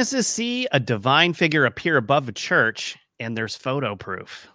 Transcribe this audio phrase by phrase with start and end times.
[0.00, 4.48] Witnesses see a divine figure appear above a church, and there's photo proof.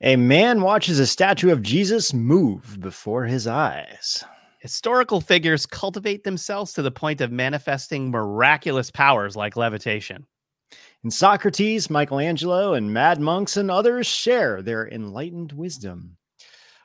[0.00, 4.24] A man watches a statue of Jesus move before his eyes.
[4.60, 10.24] Historical figures cultivate themselves to the point of manifesting miraculous powers like levitation.
[11.02, 16.16] And Socrates, Michelangelo, and mad monks and others share their enlightened wisdom.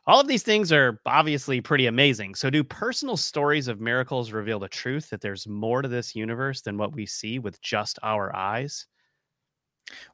[0.08, 2.34] All of these things are obviously pretty amazing.
[2.36, 6.62] So, do personal stories of miracles reveal the truth that there's more to this universe
[6.62, 8.88] than what we see with just our eyes?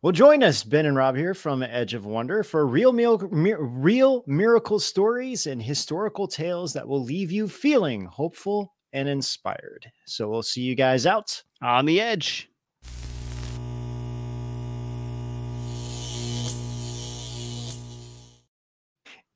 [0.01, 4.79] Well, join us, Ben and Rob here from Edge of Wonder for real, real miracle
[4.79, 9.91] stories and historical tales that will leave you feeling hopeful and inspired.
[10.05, 12.49] So we'll see you guys out on the edge.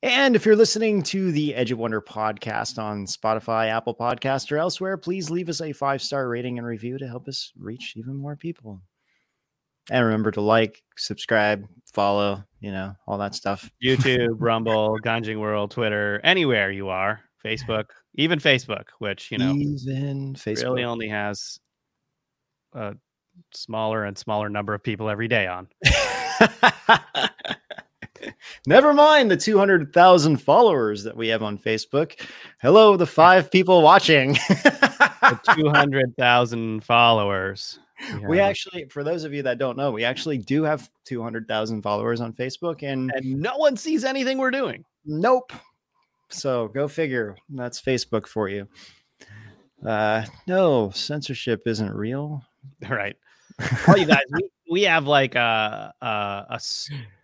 [0.03, 4.58] And if you're listening to the Edge of Wonder podcast on Spotify, Apple Podcast, or
[4.58, 8.16] elsewhere, please leave us a five star rating and review to help us reach even
[8.16, 8.80] more people.
[9.89, 13.71] And remember to like, subscribe, follow, you know, all that stuff.
[13.83, 17.86] YouTube, Rumble, Ganjing World, Twitter, anywhere you are, Facebook,
[18.16, 21.60] even Facebook, which, you know, even Facebook really only has
[22.73, 22.94] a
[23.52, 25.67] smaller and smaller number of people every day on.
[28.66, 32.20] Never mind the 200,000 followers that we have on Facebook.
[32.61, 34.38] Hello, the five people watching.
[35.55, 37.80] 200,000 followers.
[38.00, 38.27] Yeah.
[38.27, 42.22] We actually, for those of you that don't know, we actually do have 200,000 followers
[42.22, 44.86] on Facebook, and, and no one sees anything we're doing.
[45.06, 45.52] Nope.
[46.30, 47.36] So go figure.
[47.50, 48.67] That's Facebook for you.
[49.86, 52.44] Uh, no, censorship isn't real.
[52.89, 53.16] All right.
[53.88, 56.06] Well, you guys, we, we have like a, a,
[56.50, 56.60] a,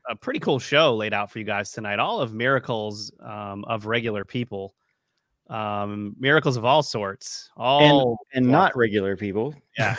[0.10, 2.00] a, pretty cool show laid out for you guys tonight.
[2.00, 4.76] All of miracles um, of regular people.
[5.50, 9.54] Um miracles of all sorts all and, and not regular people.
[9.78, 9.98] Yeah.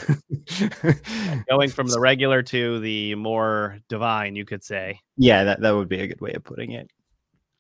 [1.50, 5.00] Going from the regular to the more divine you could say.
[5.19, 6.91] Yeah that, that would be a good way of putting it.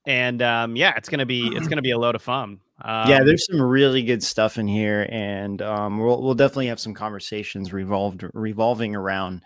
[0.06, 2.58] And um yeah it's gonna be it's gonna be a load of fun.
[2.82, 6.80] Um, yeah there's some really good stuff in here and um we'll, we'll definitely have
[6.80, 9.42] some conversations revolved revolving around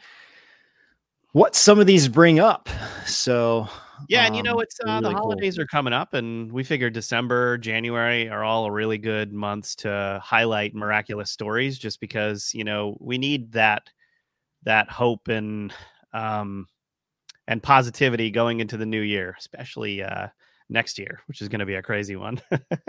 [1.33, 2.69] what some of these bring up
[3.07, 3.69] so
[4.09, 5.65] yeah, and you know, um, it's uh, really the holidays cool.
[5.65, 10.75] are coming up, and we figured December, January are all really good months to highlight
[10.75, 13.89] miraculous stories, just because you know we need that
[14.65, 15.73] that hope and
[16.13, 16.67] um
[17.47, 20.29] and positivity going into the new year, especially uh
[20.69, 22.41] next year, which is going to be a crazy one.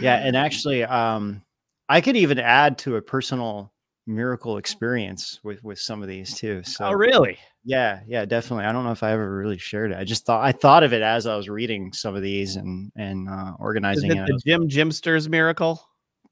[0.00, 1.42] yeah, and actually, um,
[1.88, 3.72] I could even add to a personal
[4.08, 6.62] miracle experience with with some of these too.
[6.64, 7.38] So, oh, really?
[7.64, 8.64] Yeah, yeah, definitely.
[8.64, 9.98] I don't know if I ever really shared it.
[9.98, 12.90] I just thought I thought of it as I was reading some of these and
[12.96, 14.26] and uh, organizing it.
[14.26, 15.80] The Jim Jimsters miracle.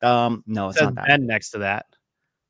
[0.02, 1.10] Um, no, it's not that.
[1.10, 1.86] And next to that.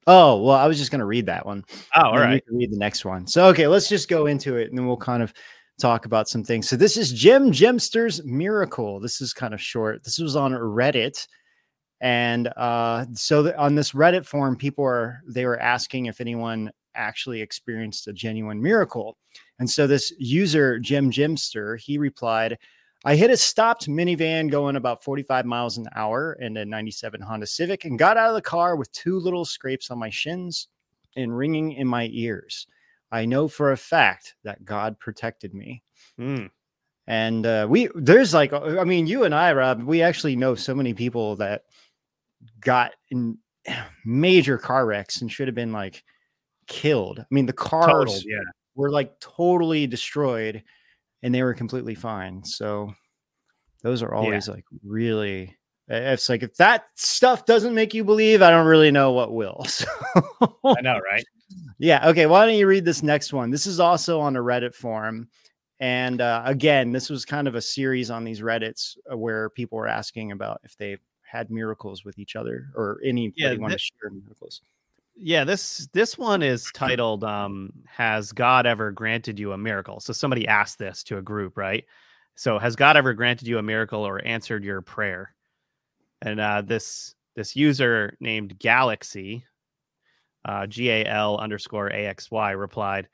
[0.06, 1.64] Oh well, I was just going to read that one.
[1.96, 2.42] Oh, all right.
[2.48, 3.26] read the next one.
[3.26, 5.34] So okay, let's just go into it, and then we'll kind of
[5.80, 6.68] talk about some things.
[6.68, 9.00] So this is Jim Jimster's miracle.
[9.00, 10.04] This is kind of short.
[10.04, 11.26] This was on Reddit.
[12.00, 17.40] And uh, so on this Reddit forum, people are they were asking if anyone actually
[17.40, 19.16] experienced a genuine miracle.
[19.58, 22.58] And so this user, Jim Jimster, he replied,
[23.04, 27.46] I hit a stopped minivan going about 45 miles an hour in a 97 Honda
[27.46, 30.68] Civic and got out of the car with two little scrapes on my shins
[31.14, 32.66] and ringing in my ears.
[33.12, 35.82] I know for a fact that God protected me.
[36.18, 36.50] Mm.
[37.06, 40.74] And uh, we, there's like, I mean, you and I, Rob, we actually know so
[40.74, 41.62] many people that
[42.60, 43.38] got in
[44.04, 46.02] major car wrecks and should have been like
[46.66, 47.20] killed.
[47.20, 48.38] I mean, the cars yeah.
[48.74, 50.62] were like totally destroyed
[51.22, 52.44] and they were completely fine.
[52.44, 52.92] So
[53.82, 54.54] those are always yeah.
[54.54, 55.56] like really
[55.88, 59.64] it's like if that stuff doesn't make you believe, I don't really know what will.
[59.76, 59.86] So,
[60.64, 61.24] I know, right?
[61.78, 62.08] Yeah.
[62.08, 62.26] Okay.
[62.26, 63.50] Why don't you read this next one?
[63.50, 65.28] This is also on a Reddit forum.
[65.78, 69.78] And uh, again, this was kind of a series on these Reddits uh, where people
[69.78, 70.96] were asking about if they
[71.30, 74.60] had miracles with each other or anybody yeah, want to share miracles.
[75.16, 79.98] Yeah, this this one is titled um has God ever granted you a miracle?
[80.00, 81.84] So somebody asked this to a group, right?
[82.34, 85.34] So has God ever granted you a miracle or answered your prayer?
[86.22, 89.44] And uh this this user named Galaxy
[90.44, 93.08] uh G A L underscore A X Y replied,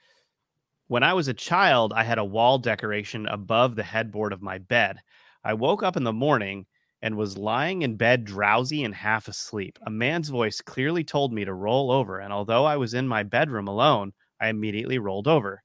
[0.88, 4.58] When I was a child, I had a wall decoration above the headboard of my
[4.58, 4.98] bed.
[5.44, 6.66] I woke up in the morning
[7.02, 9.78] and was lying in bed drowsy and half asleep.
[9.86, 13.24] A man's voice clearly told me to roll over, and although I was in my
[13.24, 15.62] bedroom alone, I immediately rolled over.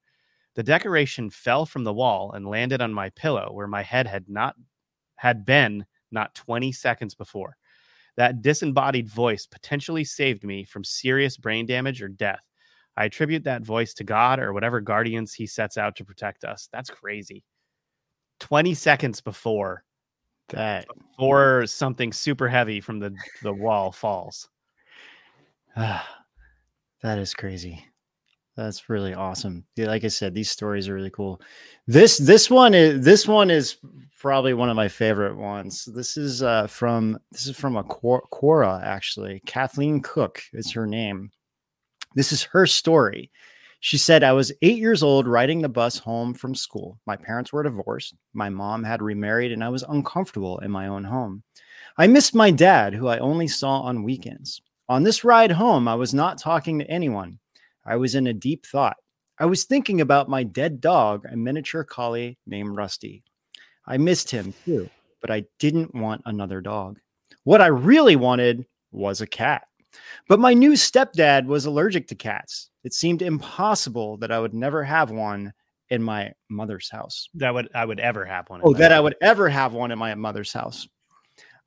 [0.56, 4.28] The decoration fell from the wall and landed on my pillow where my head had
[4.28, 4.56] not
[5.18, 7.57] had been not 20 seconds before.
[8.16, 12.42] That disembodied voice potentially saved me from serious brain damage or death.
[12.95, 16.68] I attribute that voice to God or whatever guardians he sets out to protect us.
[16.72, 17.44] That's crazy.
[18.39, 19.84] 20 seconds before
[20.50, 24.50] That or something super heavy from the, the wall falls.
[25.76, 26.06] that
[27.04, 27.86] is crazy.
[28.56, 29.66] That's really awesome.
[29.76, 31.40] Yeah, like I said, these stories are really cool.
[31.86, 33.78] This this one is this one is
[34.20, 35.86] probably one of my favorite ones.
[35.86, 39.44] This is uh, from this is from a Quora Quora actually.
[39.46, 41.32] Kathleen Cook is her name.
[42.16, 43.32] This is her story.
[43.79, 47.00] She said, I was eight years old riding the bus home from school.
[47.06, 48.15] My parents were divorced.
[48.33, 51.44] My mom had remarried, and I was uncomfortable in my own home.
[51.97, 54.62] I missed my dad, who I only saw on weekends.
[54.89, 57.39] On this ride home, I was not talking to anyone.
[57.85, 58.97] I was in a deep thought.
[59.39, 63.24] I was thinking about my dead dog, a miniature collie named Rusty.
[63.85, 64.89] I missed him too,
[65.21, 67.00] but I didn't want another dog.
[67.44, 69.68] What I really wanted was a cat.
[70.27, 72.69] But my new stepdad was allergic to cats.
[72.88, 75.51] It seemed impossible that I would never have one
[75.89, 77.28] in my mother's house.
[77.34, 78.62] That would I would ever have one.
[78.63, 80.88] Oh, that I would ever have one in my mother's house.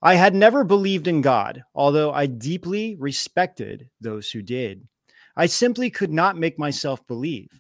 [0.01, 4.89] I had never believed in God, although I deeply respected those who did.
[5.37, 7.51] I simply could not make myself believe.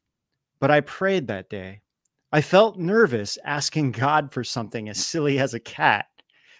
[0.58, 1.82] But I prayed that day.
[2.32, 6.06] I felt nervous asking God for something as silly as a cat.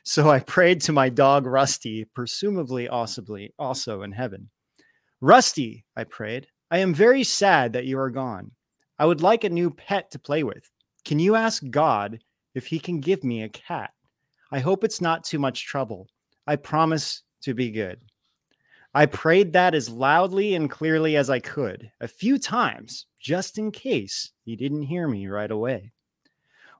[0.04, 3.24] So I prayed to my dog Rusty, presumably also,
[3.58, 4.50] also in heaven.
[5.22, 8.52] Rusty, I prayed, I am very sad that you are gone.
[8.98, 10.70] I would like a new pet to play with.
[11.04, 12.20] Can you ask God
[12.54, 13.92] if he can give me a cat?
[14.52, 16.06] I hope it's not too much trouble.
[16.46, 17.98] I promise to be good.
[18.94, 23.70] I prayed that as loudly and clearly as I could, a few times, just in
[23.70, 25.92] case he didn't hear me right away.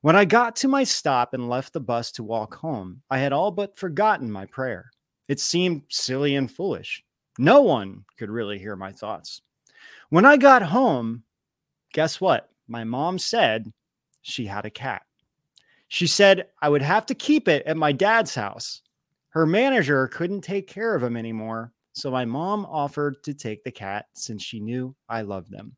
[0.02, 3.32] When I got to my stop and left the bus to walk home, I had
[3.32, 4.90] all but forgotten my prayer.
[5.28, 7.02] It seemed silly and foolish.
[7.38, 9.42] No one could really hear my thoughts.
[10.10, 11.22] When I got home,
[11.92, 12.50] guess what?
[12.66, 13.72] My mom said
[14.22, 15.02] she had a cat.
[15.86, 18.82] She said I would have to keep it at my dad's house.
[19.30, 23.70] Her manager couldn't take care of him anymore, so my mom offered to take the
[23.70, 25.76] cat since she knew I loved them.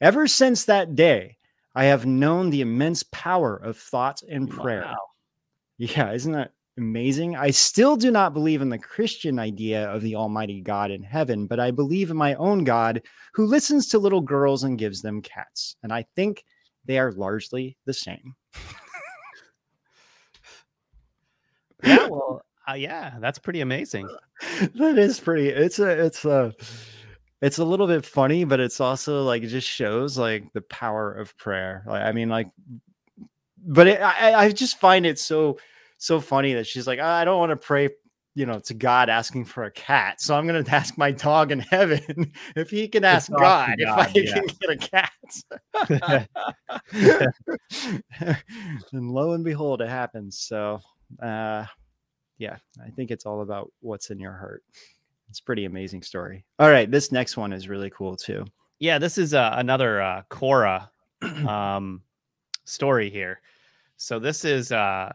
[0.00, 1.36] Ever since that day,
[1.74, 4.82] I have known the immense power of thought and prayer.
[4.82, 4.96] Wow.
[5.76, 7.36] Yeah, isn't that amazing?
[7.36, 11.46] I still do not believe in the Christian idea of the Almighty God in heaven,
[11.46, 13.02] but I believe in my own God
[13.34, 15.76] who listens to little girls and gives them cats.
[15.82, 16.44] And I think
[16.86, 18.34] they are largely the same.
[21.84, 24.08] yeah, well, uh, yeah, that's pretty amazing.
[24.74, 25.48] that is pretty.
[25.48, 26.54] It's a, it's a,
[27.40, 31.12] it's a little bit funny, but it's also like it just shows like the power
[31.12, 31.84] of prayer.
[31.86, 32.48] Like, I mean, like,
[33.64, 35.58] but it, I, I just find it so,
[35.98, 37.90] so funny that she's like, I don't want to pray,
[38.34, 40.20] you know, to God asking for a cat.
[40.20, 43.74] So I'm going to ask my dog in heaven if he can ask God, God,
[43.78, 44.34] if I yeah.
[44.34, 45.12] can get a cat.
[48.92, 50.38] and lo and behold, it happens.
[50.38, 50.80] So,
[51.20, 51.66] uh,
[52.38, 54.62] yeah, I think it's all about what's in your heart.
[55.28, 56.44] It's pretty amazing story.
[56.58, 58.46] All right, this next one is really cool too.
[58.78, 60.88] Yeah, this is uh, another uh, Quora
[61.46, 62.02] um,
[62.64, 63.40] story here.
[63.96, 65.12] So this is uh,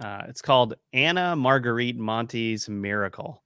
[0.00, 3.42] uh, it's called Anna Marguerite Monty's Miracle.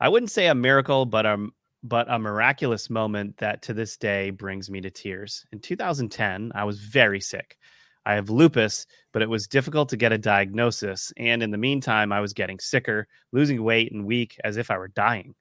[0.00, 1.48] I wouldn't say a miracle, but a
[1.84, 5.44] but a miraculous moment that to this day brings me to tears.
[5.52, 7.58] In 2010, I was very sick.
[8.06, 11.12] I have lupus, but it was difficult to get a diagnosis.
[11.18, 14.78] And in the meantime, I was getting sicker, losing weight, and weak as if I
[14.78, 15.34] were dying.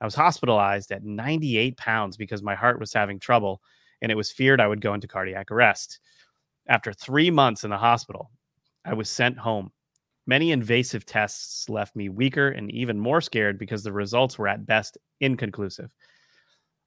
[0.00, 3.62] I was hospitalized at 98 pounds because my heart was having trouble
[4.00, 6.00] and it was feared I would go into cardiac arrest.
[6.68, 8.30] After three months in the hospital,
[8.84, 9.70] I was sent home.
[10.26, 14.66] Many invasive tests left me weaker and even more scared because the results were at
[14.66, 15.90] best inconclusive.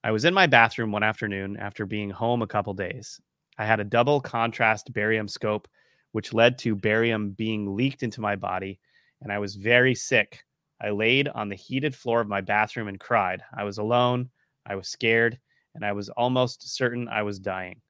[0.04, 3.20] I was in my bathroom one afternoon after being home a couple days.
[3.58, 5.68] I had a double contrast barium scope,
[6.12, 8.80] which led to barium being leaked into my body,
[9.22, 10.44] and I was very sick.
[10.82, 13.42] I laid on the heated floor of my bathroom and cried.
[13.58, 14.30] I was alone,
[14.66, 15.40] I was scared,
[15.74, 17.82] and I was almost certain I was dying.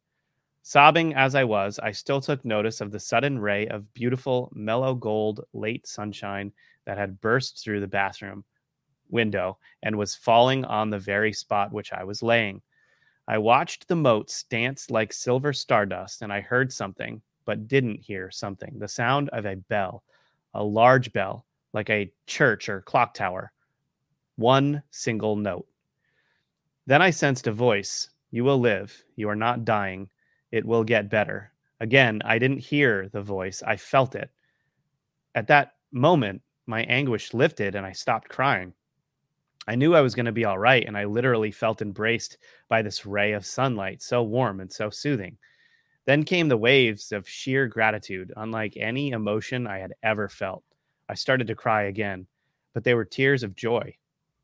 [0.67, 4.95] Sobbing as I was, I still took notice of the sudden ray of beautiful, mellow
[4.95, 6.51] gold late sunshine
[6.85, 8.43] that had burst through the bathroom
[9.11, 12.63] window and was falling on the very spot which I was laying.
[13.27, 18.31] I watched the motes dance like silver stardust, and I heard something, but didn't hear
[18.31, 20.03] something the sound of a bell,
[20.55, 23.51] a large bell, like a church or clock tower.
[24.35, 25.67] One single note.
[26.87, 29.03] Then I sensed a voice You will live.
[29.15, 30.09] You are not dying.
[30.51, 31.51] It will get better.
[31.79, 34.29] Again, I didn't hear the voice, I felt it.
[35.33, 38.73] At that moment, my anguish lifted and I stopped crying.
[39.67, 40.85] I knew I was going to be all right.
[40.87, 42.37] And I literally felt embraced
[42.69, 45.37] by this ray of sunlight, so warm and so soothing.
[46.05, 50.63] Then came the waves of sheer gratitude, unlike any emotion I had ever felt.
[51.09, 52.27] I started to cry again,
[52.73, 53.95] but they were tears of joy.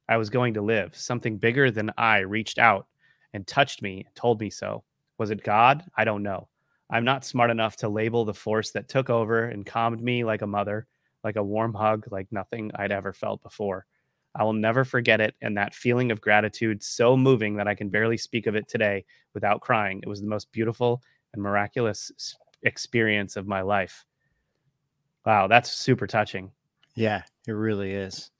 [0.09, 0.95] I was going to live.
[0.95, 2.87] Something bigger than I reached out
[3.33, 4.83] and touched me, told me so.
[5.21, 5.83] Was it God?
[5.95, 6.47] I don't know.
[6.89, 10.41] I'm not smart enough to label the force that took over and calmed me like
[10.41, 10.87] a mother,
[11.23, 13.85] like a warm hug, like nothing I'd ever felt before.
[14.33, 15.35] I will never forget it.
[15.39, 19.05] And that feeling of gratitude, so moving that I can barely speak of it today
[19.35, 19.99] without crying.
[20.01, 22.11] It was the most beautiful and miraculous
[22.63, 24.03] experience of my life.
[25.23, 26.51] Wow, that's super touching.
[26.95, 28.31] Yeah, it really is.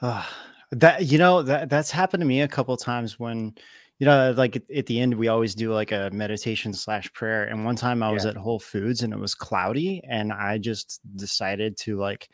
[0.00, 0.24] Uh,
[0.70, 3.54] that you know that that's happened to me a couple times when
[3.98, 7.64] you know like at, the end we always do like a meditation slash prayer and
[7.64, 8.30] one time i was yeah.
[8.30, 12.28] at whole foods and it was cloudy and i just decided to like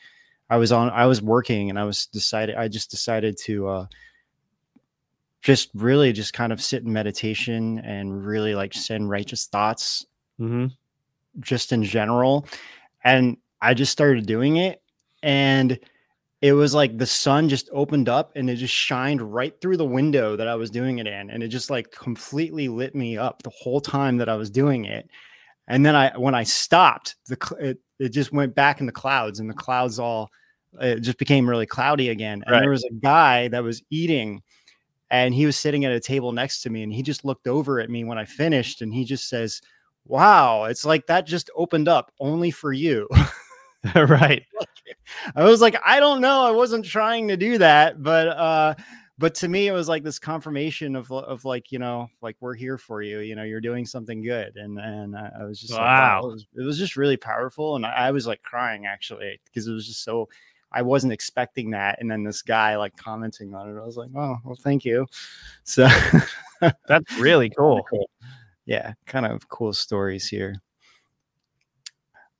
[0.50, 3.86] i was on i was working and i was decided i just decided to uh
[5.40, 10.06] just really just kind of sit in meditation and really like send righteous thoughts
[10.40, 10.66] mm-hmm.
[11.40, 12.46] just in general
[13.04, 14.82] and i just started doing it
[15.22, 15.78] and
[16.42, 19.84] it was like the sun just opened up and it just shined right through the
[19.84, 23.42] window that i was doing it in and it just like completely lit me up
[23.42, 25.08] the whole time that i was doing it
[25.68, 29.40] and then i when i stopped the it, it just went back in the clouds
[29.40, 30.30] and the clouds all
[30.80, 32.60] it just became really cloudy again and right.
[32.60, 34.42] there was a guy that was eating
[35.12, 37.78] and he was sitting at a table next to me and he just looked over
[37.78, 39.60] at me when I finished and he just says,
[40.06, 43.06] "Wow, it's like that just opened up only for you."
[43.94, 44.44] right.
[45.34, 48.74] I was like, I don't know, I wasn't trying to do that, but uh
[49.18, 52.54] but to me it was like this confirmation of of like, you know, like we're
[52.54, 55.78] here for you, you know, you're doing something good and and I was just wow.
[55.78, 58.86] Like, wow it, was, it was just really powerful and I, I was like crying
[58.86, 60.28] actually because it was just so
[60.72, 62.00] I wasn't expecting that.
[62.00, 65.06] And then this guy like commenting on it, I was like, oh, well, thank you.
[65.64, 65.88] So
[66.88, 67.82] that's really cool.
[67.88, 68.08] cool.
[68.64, 70.54] Yeah, kind of cool stories here.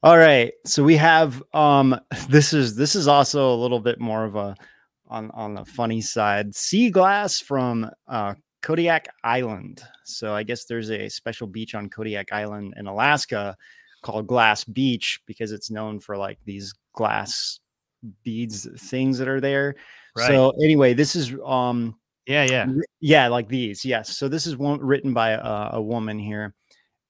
[0.04, 0.52] All right.
[0.66, 4.56] So we have um this is this is also a little bit more of a
[5.08, 6.54] on on the funny side.
[6.54, 9.82] Sea glass from uh Kodiak Island.
[10.04, 13.56] So I guess there's a special beach on Kodiak Island in Alaska
[14.02, 17.60] called Glass Beach because it's known for like these glass
[18.24, 19.76] beads things that are there.
[20.16, 20.26] Right.
[20.26, 21.94] So anyway, this is um
[22.26, 22.66] yeah yeah
[23.00, 24.16] yeah like these yes.
[24.16, 26.54] So this is one written by a, a woman here,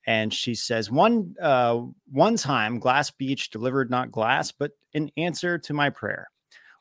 [0.07, 1.81] and she says one uh
[2.11, 6.29] one time Glass Beach delivered not glass but an answer to my prayer.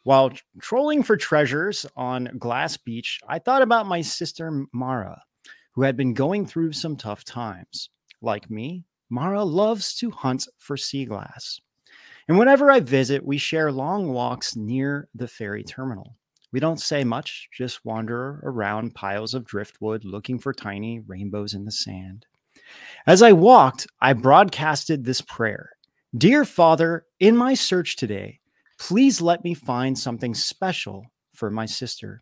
[0.03, 5.21] While trolling for treasures on Glass Beach, I thought about my sister Mara,
[5.73, 7.89] who had been going through some tough times.
[8.19, 11.59] Like me, Mara loves to hunt for sea glass.
[12.27, 16.15] And whenever I visit, we share long walks near the ferry terminal.
[16.51, 21.65] We don't say much, just wander around piles of driftwood looking for tiny rainbows in
[21.65, 22.25] the sand.
[23.07, 25.71] As I walked, I broadcasted this prayer
[26.17, 28.39] Dear Father, in my search today,
[28.77, 32.21] please let me find something special for my sister.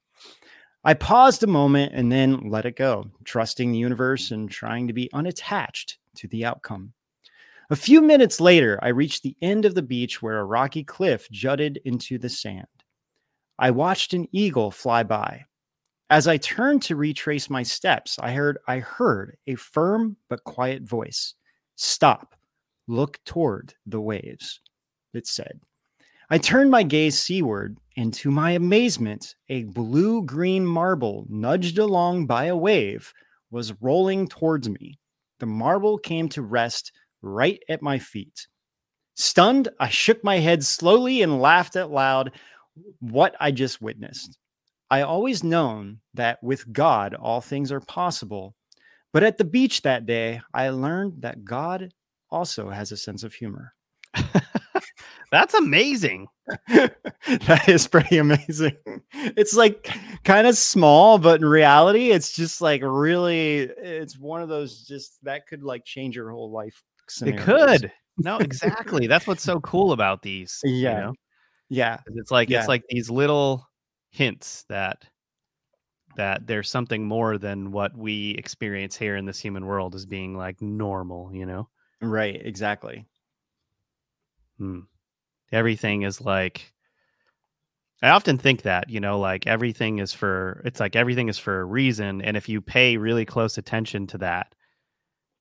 [0.83, 4.93] I paused a moment and then let it go, trusting the universe and trying to
[4.93, 6.93] be unattached to the outcome.
[7.71, 11.29] A few minutes later, I reached the end of the beach where a rocky cliff
[11.29, 12.67] jutted into the sand.
[13.59, 15.45] I watched an eagle fly by.
[16.11, 20.83] As I turned to retrace my steps, I heard I heard a firm but quiet
[20.83, 21.35] voice.
[21.75, 22.35] Stop.
[22.87, 24.59] Look toward the waves,
[25.13, 25.59] it said.
[26.31, 32.25] I turned my gaze seaward, and to my amazement, a blue green marble nudged along
[32.25, 33.13] by a wave
[33.51, 34.97] was rolling towards me.
[35.39, 38.47] The marble came to rest right at my feet.
[39.15, 42.31] Stunned, I shook my head slowly and laughed out loud
[42.99, 44.37] what I just witnessed.
[44.91, 48.55] I always known that with God all things are possible,
[49.13, 51.93] but at the beach that day, I learned that God
[52.29, 53.73] also has a sense of humor.
[55.31, 56.27] That's amazing.
[56.67, 58.77] that is pretty amazing.
[59.13, 59.89] It's like
[60.23, 65.23] kind of small, but in reality, it's just like really, it's one of those just
[65.23, 67.41] that could like change your whole life scenarios.
[67.41, 67.91] It could.
[68.17, 69.05] No, exactly.
[69.05, 70.59] That's what's so cool about these.
[70.63, 70.71] Yeah.
[70.71, 71.13] You know?
[71.69, 71.97] Yeah.
[72.15, 72.59] It's like yeah.
[72.59, 73.68] it's like these little
[74.09, 75.05] hints that
[76.15, 80.35] that there's something more than what we experience here in this human world as being
[80.35, 81.69] like normal, you know?
[82.01, 83.05] Right, exactly.
[84.57, 84.81] Hmm.
[85.51, 86.73] Everything is like
[88.01, 91.59] I often think that, you know, like everything is for it's like everything is for
[91.61, 94.55] a reason and if you pay really close attention to that,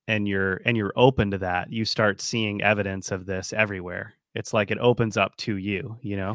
[0.08, 4.52] and you're and you're open to that you start seeing evidence of this everywhere it's
[4.52, 6.34] like it opens up to you you know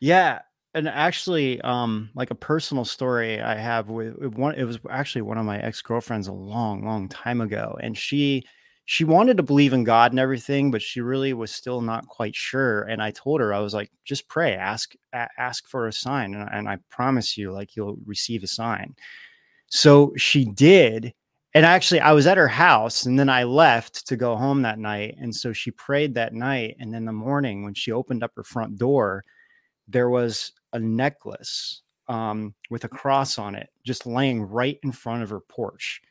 [0.00, 0.40] yeah
[0.74, 4.54] and actually, um, like a personal story I have with, one.
[4.56, 8.44] It was actually one of my ex girlfriends a long, long time ago, and she
[8.86, 12.36] she wanted to believe in God and everything, but she really was still not quite
[12.36, 12.82] sure.
[12.82, 14.92] And I told her, I was like, just pray, ask,
[15.38, 18.94] ask for a sign, and, and I promise you, like you'll receive a sign.
[19.68, 21.14] So she did.
[21.54, 24.78] And actually, I was at her house and then I left to go home that
[24.78, 25.16] night.
[25.20, 26.76] And so she prayed that night.
[26.80, 29.24] And then the morning, when she opened up her front door,
[29.86, 35.22] there was a necklace um, with a cross on it just laying right in front
[35.22, 36.02] of her porch.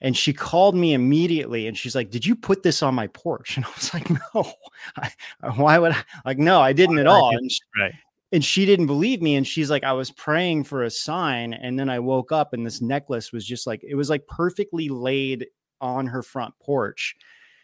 [0.00, 3.56] And she called me immediately and she's like, Did you put this on my porch?
[3.56, 4.52] And I was like, No,
[4.96, 5.10] I,
[5.56, 6.04] why would I?
[6.24, 7.30] Like, no, I didn't at all.
[7.36, 7.92] And she, Right.
[8.32, 11.78] and she didn't believe me and she's like i was praying for a sign and
[11.78, 15.46] then i woke up and this necklace was just like it was like perfectly laid
[15.80, 17.14] on her front porch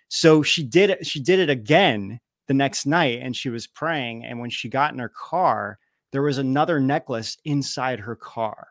[0.09, 4.25] so she did it she did it again the next night and she was praying
[4.25, 5.79] and when she got in her car
[6.13, 8.69] there was another necklace inside her car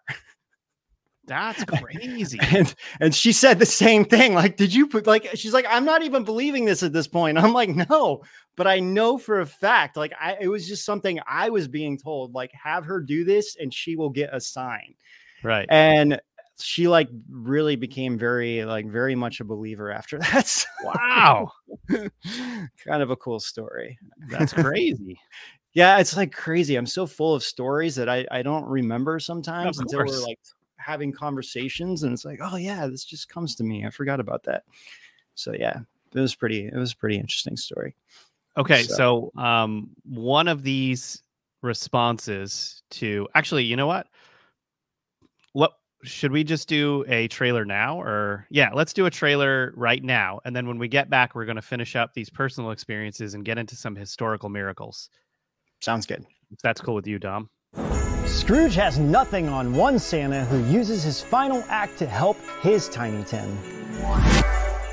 [1.25, 2.39] That's crazy.
[2.41, 5.85] and and she said the same thing like did you put like she's like i'm
[5.85, 8.23] not even believing this at this point i'm like no
[8.55, 11.97] but i know for a fact like i it was just something i was being
[11.97, 14.95] told like have her do this and she will get a sign
[15.43, 15.67] right.
[15.69, 16.19] and
[16.61, 21.51] she like really became very like very much a believer after that So, Wow.
[21.89, 23.97] kind of a cool story
[24.29, 25.17] That's crazy.
[25.73, 29.77] Yeah it's like crazy i'm so full of stories that i i don't remember sometimes
[29.77, 30.39] Of until we're like
[30.77, 34.43] having conversations and it's like oh yeah this just comes to me i forgot about
[34.43, 34.63] that
[35.35, 35.79] so yeah
[36.13, 37.95] it was pretty it was a pretty interesting story
[38.57, 41.23] Okay, So- so um one of these
[41.61, 44.07] responses to actually, you know what?
[45.53, 50.03] What should we just do a trailer now or yeah, let's do a trailer right
[50.03, 53.33] now and then when we get back we're going to finish up these personal experiences
[53.33, 55.09] and get into some historical miracles.
[55.81, 57.49] Sounds good If that's cool with you, Dom.
[58.25, 63.23] scrooge has nothing on one santa who uses his final act to help his tiny
[63.23, 63.57] tim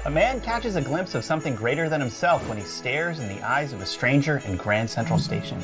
[0.04, 3.42] A man catches a glimpse of something greater than himself when he stares in the
[3.42, 5.58] eyes of a stranger in Grand Central Station.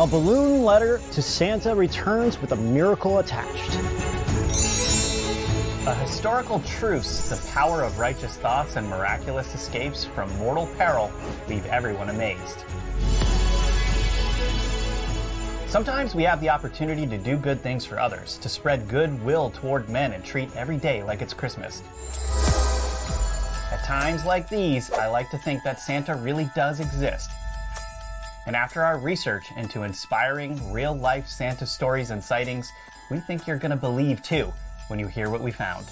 [0.00, 3.74] a balloon letter to santa returns with a miracle attached
[5.86, 11.10] A historical truce, the power of righteous thoughts and miraculous escapes from mortal peril
[11.48, 12.64] leave everyone amazed.
[15.68, 19.86] Sometimes we have the opportunity to do good things for others, to spread goodwill toward
[19.90, 21.82] men and treat every day like it's Christmas.
[23.70, 27.30] At times like these, I like to think that Santa really does exist.
[28.46, 32.72] And after our research into inspiring real life Santa stories and sightings,
[33.10, 34.50] we think you're going to believe too
[34.86, 35.86] when you hear what we found.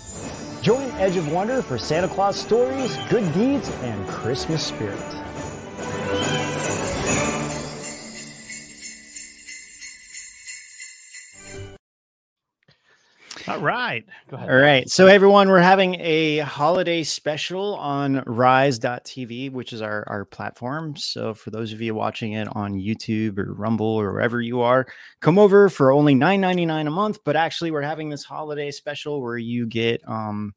[0.63, 5.26] Join Edge of Wonder for Santa Claus stories, good deeds, and Christmas spirit.
[13.49, 14.05] All right.
[14.29, 14.51] Go ahead.
[14.51, 14.89] All right.
[14.91, 20.97] So, everyone, we're having a holiday special on rise.tv, which is our, our platform.
[20.97, 24.87] So, for those of you watching it on YouTube or Rumble or wherever you are,
[25.21, 27.19] come over for only $9.99 a month.
[27.25, 30.53] But actually, we're having this holiday special where you get, um,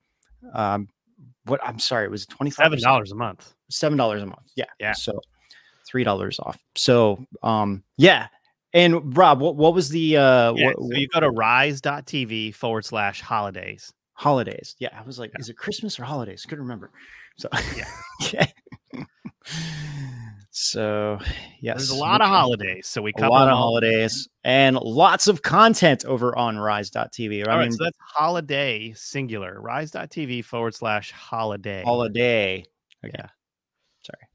[0.54, 0.88] um,
[1.45, 3.54] what I'm sorry, it was 25 Seven dollars a month.
[3.69, 4.52] seven dollars a month.
[4.56, 4.65] Yeah.
[4.80, 4.93] Yeah.
[4.93, 5.19] So
[5.88, 6.60] three dollars off.
[6.75, 8.28] So um yeah.
[8.73, 12.86] And Rob, what, what was the uh Yeah, what, so you go to rise.tv forward
[12.86, 13.91] slash holidays.
[14.13, 14.75] holidays?
[14.79, 16.45] Yeah, I was like, is it Christmas or holidays?
[16.45, 16.91] Couldn't remember.
[17.38, 17.86] So Yeah.
[18.32, 19.05] yeah.
[20.51, 21.19] so
[21.62, 22.86] yes, There's a lot of holidays.
[22.88, 27.47] So we a lot of holidays and lots of content over on rise.tv.
[27.47, 29.60] I All right, mean so that's holiday singular.
[29.60, 31.82] Rise.tv forward slash holiday.
[31.84, 32.65] holiday.
[33.05, 33.13] Okay.
[33.17, 33.27] Yeah.
[34.03, 34.27] Sorry.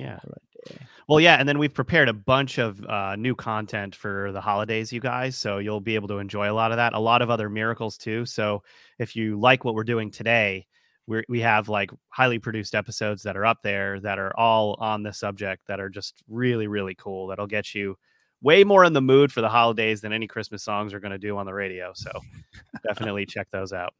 [0.00, 0.18] Yeah.
[0.18, 0.86] Holiday.
[1.10, 4.92] Well, yeah, and then we've prepared a bunch of uh, new content for the holidays,
[4.92, 5.36] you guys.
[5.36, 6.92] So you'll be able to enjoy a lot of that.
[6.92, 8.24] A lot of other miracles too.
[8.24, 8.62] So
[9.00, 10.68] if you like what we're doing today,
[11.08, 15.02] we we have like highly produced episodes that are up there that are all on
[15.02, 17.26] the subject that are just really really cool.
[17.26, 17.96] That'll get you
[18.40, 21.18] way more in the mood for the holidays than any Christmas songs are going to
[21.18, 21.90] do on the radio.
[21.92, 22.12] So
[22.86, 23.94] definitely check those out.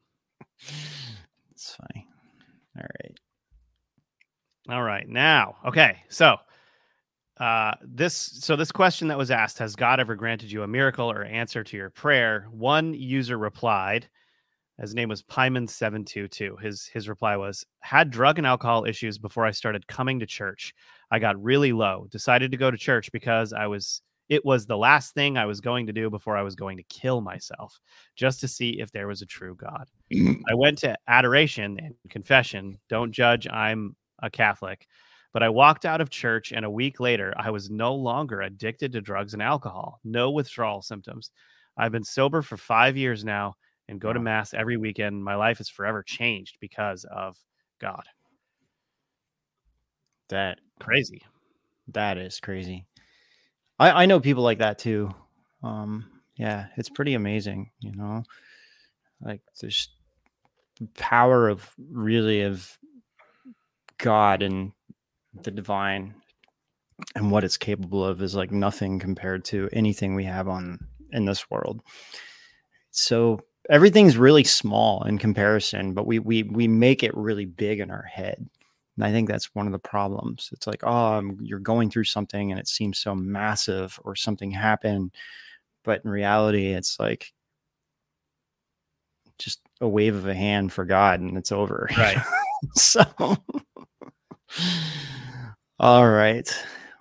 [1.50, 2.06] It's funny.
[2.76, 3.18] All right.
[4.68, 5.08] All right.
[5.08, 6.04] Now, okay.
[6.08, 6.36] So,
[7.40, 11.11] uh, this so this question that was asked has God ever granted you a miracle
[11.11, 12.46] or answer to your prayer?
[12.50, 14.09] One user replied,
[14.79, 16.61] his name was Pyman722.
[16.61, 20.74] His his reply was, had drug and alcohol issues before I started coming to church.
[21.11, 24.79] I got really low, decided to go to church because I was it was the
[24.79, 27.81] last thing I was going to do before I was going to kill myself,
[28.16, 29.88] just to see if there was a true God.
[30.12, 32.79] I went to adoration and confession.
[32.88, 34.87] Don't judge, I'm a Catholic.
[35.32, 38.92] But I walked out of church, and a week later, I was no longer addicted
[38.92, 41.30] to drugs and alcohol, no withdrawal symptoms.
[41.76, 43.54] I've been sober for five years now
[43.88, 45.22] and go to Mass every weekend.
[45.22, 47.36] My life is forever changed because of
[47.80, 48.04] God.
[50.28, 51.22] That Crazy.
[51.88, 52.86] that is crazy.
[53.78, 55.12] I I know people like that too.
[55.62, 57.70] Um, yeah, it's pretty amazing.
[57.80, 58.22] You know,
[59.20, 59.88] like there's
[60.96, 62.78] power of really of
[63.98, 64.72] God and
[65.34, 66.14] the divine
[67.14, 70.78] and what it's capable of is like nothing compared to anything we have on
[71.12, 71.80] in this world.
[72.90, 77.90] So everything's really small in comparison, but we we we make it really big in
[77.90, 78.48] our head.
[78.96, 80.50] And I think that's one of the problems.
[80.52, 84.50] It's like, oh, um, you're going through something and it seems so massive or something
[84.50, 85.14] happened.
[85.84, 87.32] But in reality, it's like
[89.38, 91.88] just a wave of a hand for God and it's over.
[91.96, 92.18] Right.
[92.74, 93.02] so,
[95.80, 96.46] all right.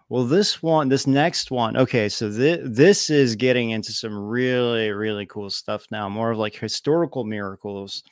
[0.07, 2.07] Well, this one, this next one, okay.
[2.07, 6.07] So this this is getting into some really, really cool stuff now.
[6.07, 8.03] More of like historical miracles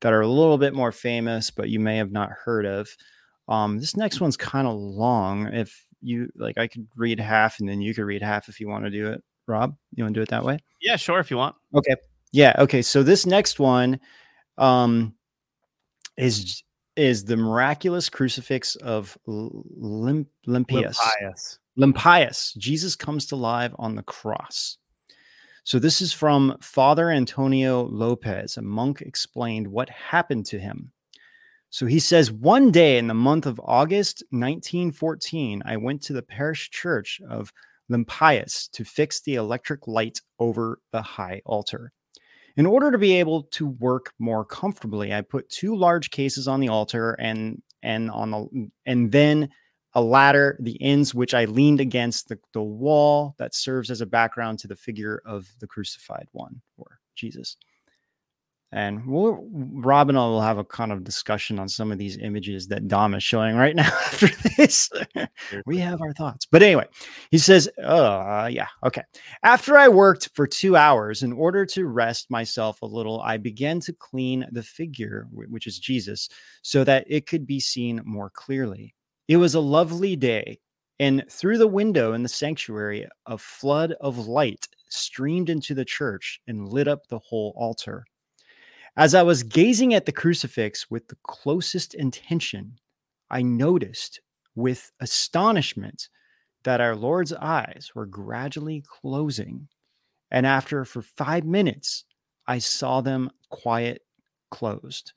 [0.00, 2.88] that are a little bit more famous, but you may have not heard of.
[3.48, 5.48] Um, this next one's kind of long.
[5.48, 8.68] If you like, I could read half, and then you could read half if you
[8.68, 9.24] want to do it.
[9.48, 10.60] Rob, you want to do it that way?
[10.80, 11.18] Yeah, sure.
[11.18, 11.56] If you want.
[11.74, 11.96] Okay.
[12.30, 12.54] Yeah.
[12.60, 12.80] Okay.
[12.80, 13.98] So this next one
[14.56, 15.14] um,
[16.16, 16.62] is
[16.96, 20.98] is the miraculous crucifix of L- Lim- Limpius.
[20.98, 21.58] Limpias.
[21.76, 22.54] Limpius.
[22.54, 24.78] Jesus comes to life on the cross.
[25.64, 28.56] So this is from Father Antonio Lopez.
[28.56, 30.92] A monk explained what happened to him.
[31.70, 36.22] So he says, one day in the month of August 1914, I went to the
[36.22, 37.52] parish church of
[37.88, 41.92] Limpius to fix the electric light over the high altar.
[42.56, 46.60] In order to be able to work more comfortably, I put two large cases on
[46.60, 49.48] the altar and and on the and then
[49.94, 54.06] a ladder, the ends which I leaned against the, the wall that serves as a
[54.06, 57.56] background to the figure of the crucified one or Jesus.
[58.72, 62.16] And we'll, Rob and I will have a kind of discussion on some of these
[62.16, 64.88] images that Dom is showing right now after this.
[65.66, 66.46] we have our thoughts.
[66.46, 66.86] But anyway,
[67.30, 69.02] he says, uh, yeah, okay.
[69.42, 73.78] After I worked for two hours in order to rest myself a little, I began
[73.80, 76.28] to clean the figure, which is Jesus,
[76.62, 78.94] so that it could be seen more clearly.
[79.28, 80.58] It was a lovely day,
[80.98, 86.40] and through the window in the sanctuary, a flood of light streamed into the church
[86.46, 88.04] and lit up the whole altar.
[88.96, 92.78] As I was gazing at the crucifix with the closest intention,
[93.30, 94.20] I noticed
[94.54, 96.08] with astonishment
[96.64, 99.68] that our Lord's eyes were gradually closing.
[100.30, 102.04] And after for five minutes,
[102.46, 104.02] I saw them quiet
[104.50, 105.12] closed.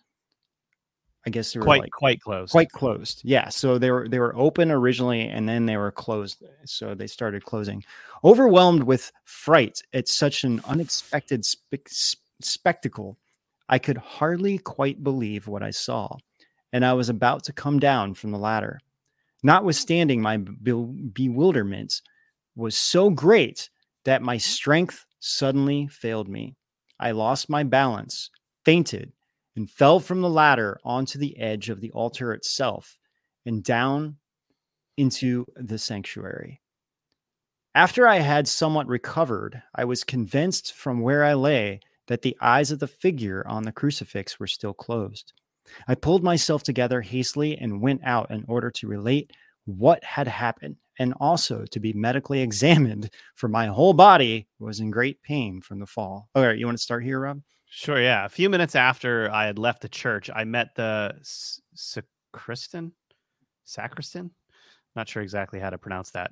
[1.28, 2.52] I guess they were Quite, like quite close.
[2.52, 3.22] quite closed.
[3.24, 3.50] Yeah.
[3.50, 6.44] So they were they were open originally and then they were closed.
[6.66, 7.84] So they started closing.
[8.24, 13.18] Overwhelmed with fright at such an unexpected spec- s- spectacle,
[13.68, 16.18] I could hardly quite believe what I saw,
[16.72, 18.80] and I was about to come down from the ladder.
[19.44, 22.02] Notwithstanding my be- bewilderment
[22.56, 23.70] was so great
[24.04, 26.56] that my strength suddenly failed me.
[27.00, 28.30] I lost my balance,
[28.64, 29.12] fainted,
[29.56, 32.98] and fell from the ladder onto the edge of the altar itself
[33.46, 34.18] and down
[34.98, 36.62] into the sanctuary.
[37.74, 42.72] After I had somewhat recovered, I was convinced from where I lay that the eyes
[42.72, 45.34] of the figure on the crucifix were still closed.
[45.88, 49.32] I pulled myself together hastily and went out in order to relate
[49.66, 54.92] what had happened and also to be medically examined, for my whole body was in
[54.92, 56.30] great pain from the fall.
[56.36, 57.42] All right, you want to start here, Rob?
[57.68, 58.02] Sure.
[58.02, 58.26] Yeah.
[58.26, 61.14] A few minutes after I had left the church, I met the
[61.74, 62.94] sacristan.
[63.66, 64.32] Sacristan?
[64.96, 66.32] Not sure exactly how to pronounce that.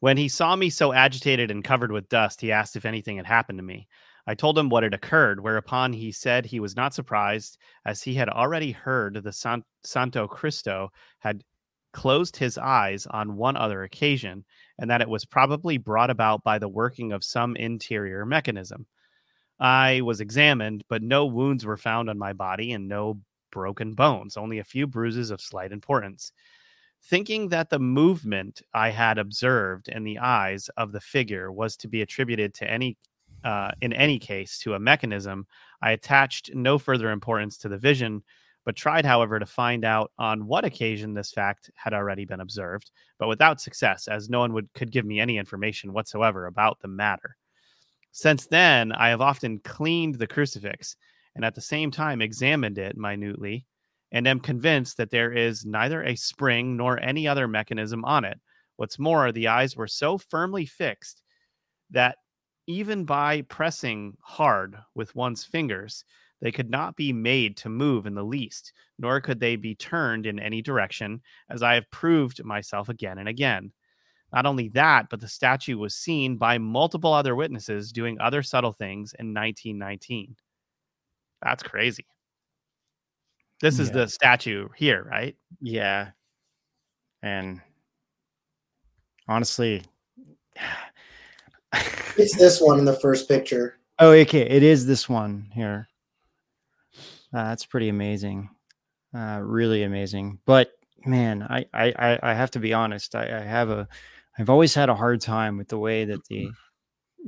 [0.00, 3.26] When he saw me so agitated and covered with dust, he asked if anything had
[3.26, 3.88] happened to me.
[4.26, 8.14] I told him what had occurred, whereupon he said he was not surprised, as he
[8.14, 11.44] had already heard the San- Santo Cristo had
[11.92, 14.44] closed his eyes on one other occasion,
[14.78, 18.86] and that it was probably brought about by the working of some interior mechanism.
[19.58, 24.36] I was examined, but no wounds were found on my body and no broken bones,
[24.36, 26.32] only a few bruises of slight importance.
[27.02, 31.88] Thinking that the movement I had observed in the eyes of the figure was to
[31.88, 32.98] be attributed to any,
[33.46, 35.46] uh, in any case, to a mechanism,
[35.80, 38.24] I attached no further importance to the vision,
[38.64, 42.90] but tried, however, to find out on what occasion this fact had already been observed,
[43.20, 46.88] but without success, as no one would could give me any information whatsoever about the
[46.88, 47.36] matter.
[48.10, 50.96] Since then, I have often cleaned the crucifix
[51.36, 53.64] and at the same time examined it minutely
[54.10, 58.40] and am convinced that there is neither a spring nor any other mechanism on it.
[58.74, 61.22] What's more, the eyes were so firmly fixed
[61.90, 62.16] that
[62.66, 66.04] even by pressing hard with one's fingers,
[66.40, 70.26] they could not be made to move in the least, nor could they be turned
[70.26, 73.72] in any direction, as I have proved myself again and again.
[74.32, 78.72] Not only that, but the statue was seen by multiple other witnesses doing other subtle
[78.72, 80.36] things in 1919.
[81.42, 82.06] That's crazy.
[83.60, 83.92] This is Yeah.
[83.92, 85.36] the statue here, right?
[85.60, 86.12] Yeah.
[87.22, 87.60] And
[89.28, 89.82] honestly,
[92.18, 93.78] It's this one in the first picture.
[93.98, 95.88] oh, okay, it is this one here.
[97.34, 98.48] Uh, that's pretty amazing,
[99.14, 100.38] uh, really amazing.
[100.46, 100.70] But
[101.04, 103.14] man, I I I- have to be honest.
[103.14, 103.86] I, I have a,
[104.38, 106.48] I've always had a hard time with the way that the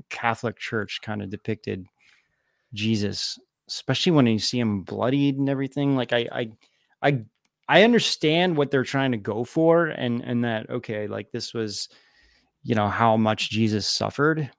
[0.08, 1.84] Catholic Church kind of depicted
[2.72, 5.96] Jesus, especially when you see him bloodied and everything.
[5.96, 6.50] Like I I
[7.02, 7.24] I
[7.68, 11.88] I understand what they're trying to go for, and and that okay, like this was,
[12.62, 14.50] you know, how much Jesus suffered,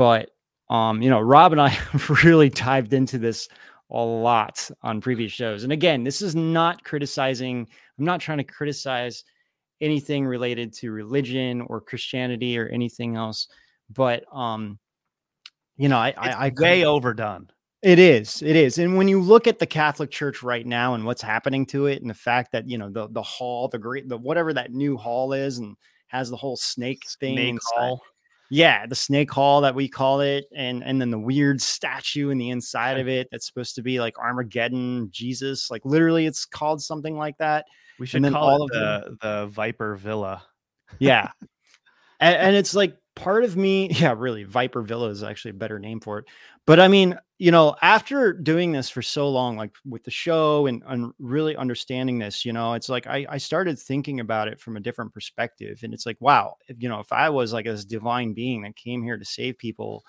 [0.00, 0.30] but
[0.70, 3.50] um, you know, Rob and I have really dived into this
[3.90, 5.62] a lot on previous shows.
[5.62, 9.24] And again, this is not criticizing, I'm not trying to criticize
[9.82, 13.48] anything related to religion or Christianity or anything else,
[13.90, 14.78] but um,
[15.76, 17.50] you know, I It's I, I way overdone.
[17.82, 18.40] it is.
[18.40, 18.78] It is.
[18.78, 22.00] And when you look at the Catholic Church right now and what's happening to it,
[22.00, 24.96] and the fact that you know the the hall, the great, the whatever that new
[24.96, 27.60] hall is, and has the whole snake thing Snake.
[27.74, 28.00] Hall.
[28.52, 32.38] Yeah, the snake hall that we call it, and and then the weird statue in
[32.38, 35.70] the inside of it that's supposed to be like Armageddon Jesus.
[35.70, 37.66] Like literally, it's called something like that.
[38.00, 40.42] We should call all it the, the Viper Villa.
[40.98, 41.30] Yeah.
[42.18, 45.78] and, and it's like part of me, yeah, really, Viper Villa is actually a better
[45.78, 46.24] name for it.
[46.66, 50.66] But I mean, you know, after doing this for so long, like with the show
[50.66, 54.60] and, and really understanding this, you know, it's like I, I started thinking about it
[54.60, 55.80] from a different perspective.
[55.82, 58.76] And it's like, wow, if, you know, if I was like this divine being that
[58.76, 60.04] came here to save people,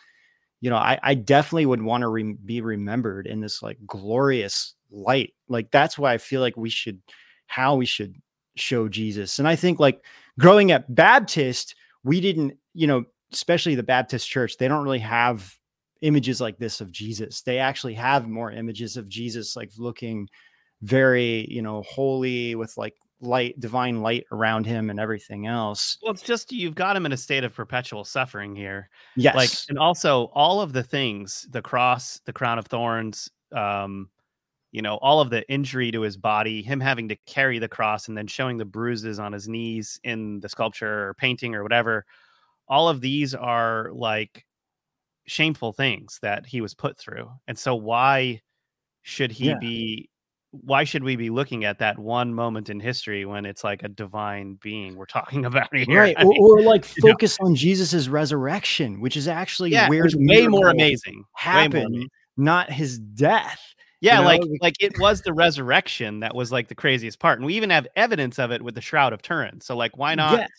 [0.59, 4.75] you know, I, I definitely would want to re- be remembered in this like glorious
[4.91, 5.33] light.
[5.47, 7.01] Like that's why I feel like we should,
[7.47, 8.15] how we should
[8.55, 9.39] show Jesus.
[9.39, 10.03] And I think like
[10.37, 15.55] growing up Baptist, we didn't, you know, especially the Baptist church, they don't really have
[16.01, 17.41] images like this of Jesus.
[17.41, 20.27] They actually have more images of Jesus like looking
[20.81, 25.97] very, you know, holy with like light, divine light around him and everything else.
[26.01, 28.89] Well, it's just you've got him in a state of perpetual suffering here.
[29.15, 29.35] Yes.
[29.35, 34.09] Like, and also all of the things, the cross, the crown of thorns, um,
[34.71, 38.07] you know, all of the injury to his body, him having to carry the cross
[38.07, 42.05] and then showing the bruises on his knees in the sculpture or painting or whatever.
[42.71, 44.45] All of these are like
[45.27, 47.29] shameful things that he was put through.
[47.47, 48.41] And so why
[49.03, 49.59] should he Yeah.
[49.59, 50.07] be
[50.51, 53.87] why should we be looking at that one moment in history when it's like a
[53.87, 55.99] divine being we're talking about here?
[56.01, 56.15] right.
[56.17, 57.11] Or, mean, or like you know.
[57.13, 61.13] focus on Jesus's resurrection, which is actually yeah, where way more amazing.
[61.13, 62.09] Way more happened, amazing.
[62.37, 63.61] not his death.
[64.01, 67.39] Yeah, know, like like- like it was the resurrection that was like the craziest part,
[67.39, 69.61] and we even have evidence of it with the Shroud of Turin.
[69.61, 70.39] So like, why not?
[70.39, 70.49] Yes.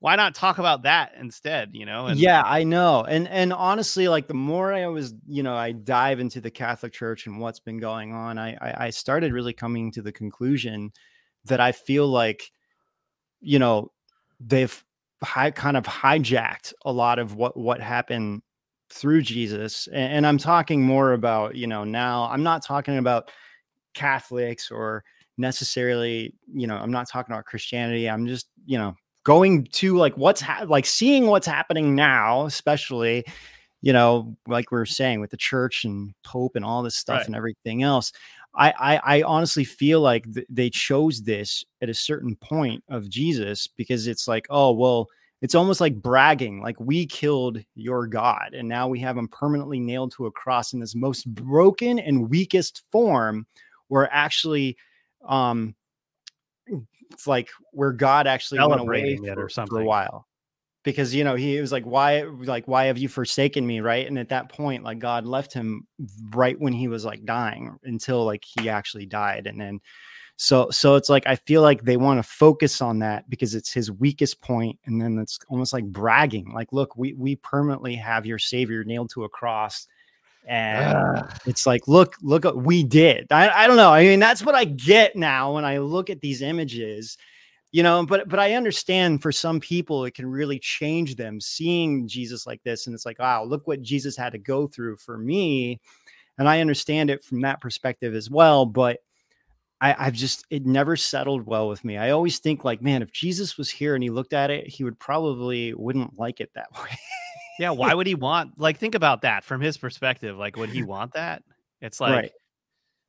[0.00, 1.70] Why not talk about that instead?
[1.72, 2.06] You know?
[2.06, 3.04] And yeah, I know.
[3.04, 6.92] And and honestly, like the more I was, you know, I dive into the Catholic
[6.92, 10.92] Church and what's been going on, I I, I started really coming to the conclusion
[11.46, 12.50] that I feel like,
[13.40, 13.90] you know,
[14.40, 14.84] they've
[15.22, 18.42] hi- kind of hijacked a lot of what what happened
[18.90, 19.86] through Jesus.
[19.88, 23.30] And, and I'm talking more about, you know, now I'm not talking about
[23.94, 25.04] Catholics or
[25.36, 28.08] necessarily, you know, I'm not talking about Christianity.
[28.08, 28.94] I'm just, you know,
[29.28, 33.24] going to like what's ha- like seeing what's happening now, especially,
[33.82, 37.18] you know, like we are saying with the church and Pope and all this stuff
[37.18, 37.26] Right.
[37.26, 38.12] and everything else.
[38.54, 43.08] I, I I honestly feel like th- they chose this at a certain point of
[43.10, 45.06] Jesus because it's like, oh well,
[45.42, 49.78] it's almost like bragging, like we killed your God, and now we have him permanently
[49.78, 53.46] nailed to a cross in this most broken and weakest form,
[53.88, 54.76] where actually,
[55.28, 55.74] um,
[57.10, 60.26] it's like where God actually went away it or for, for a while.
[60.84, 64.06] Because you know he was like, why, like, why have you forsaken me, right?
[64.06, 65.86] And at that point, like God left him
[66.30, 69.80] right when he was like dying until like he actually died, and then
[70.36, 73.72] so so it's like I feel like they want to focus on that because it's
[73.72, 78.24] his weakest point, and then it's almost like bragging, like, look, we we permanently have
[78.24, 79.88] your savior nailed to a cross.
[80.48, 83.26] And it's like, look, look we did.
[83.30, 83.92] I, I don't know.
[83.92, 87.18] I mean, that's what I get now when I look at these images,
[87.70, 92.08] you know, but but I understand for some people it can really change them seeing
[92.08, 92.86] Jesus like this.
[92.86, 95.80] And it's like, wow, look what Jesus had to go through for me.
[96.38, 98.64] And I understand it from that perspective as well.
[98.64, 99.00] But
[99.82, 101.98] I, I've just it never settled well with me.
[101.98, 104.82] I always think like, man, if Jesus was here and he looked at it, he
[104.82, 106.98] would probably wouldn't like it that way.
[107.58, 110.36] Yeah, why would he want like think about that from his perspective?
[110.36, 111.42] Like, would he want that?
[111.80, 112.32] It's like Right.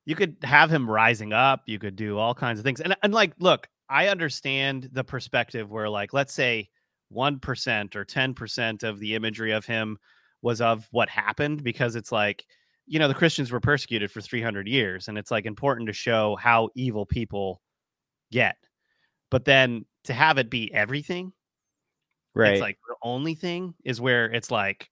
[0.06, 2.82] you could have him rising up, you could do all kinds of things.
[2.82, 6.70] And and like, look, I understand the perspective where, like, let's say
[7.10, 9.98] one percent or ten percent of the imagery of him
[10.42, 12.46] was of what happened, because it's like,
[12.88, 16.38] you know, the Christians were persecuted for 300 years, and it's like important to show
[16.38, 17.62] how evil people
[18.32, 18.58] get.
[19.32, 21.34] But then to have it be everything,
[22.36, 22.54] right.
[22.54, 24.90] it's like the only thing is where it's like,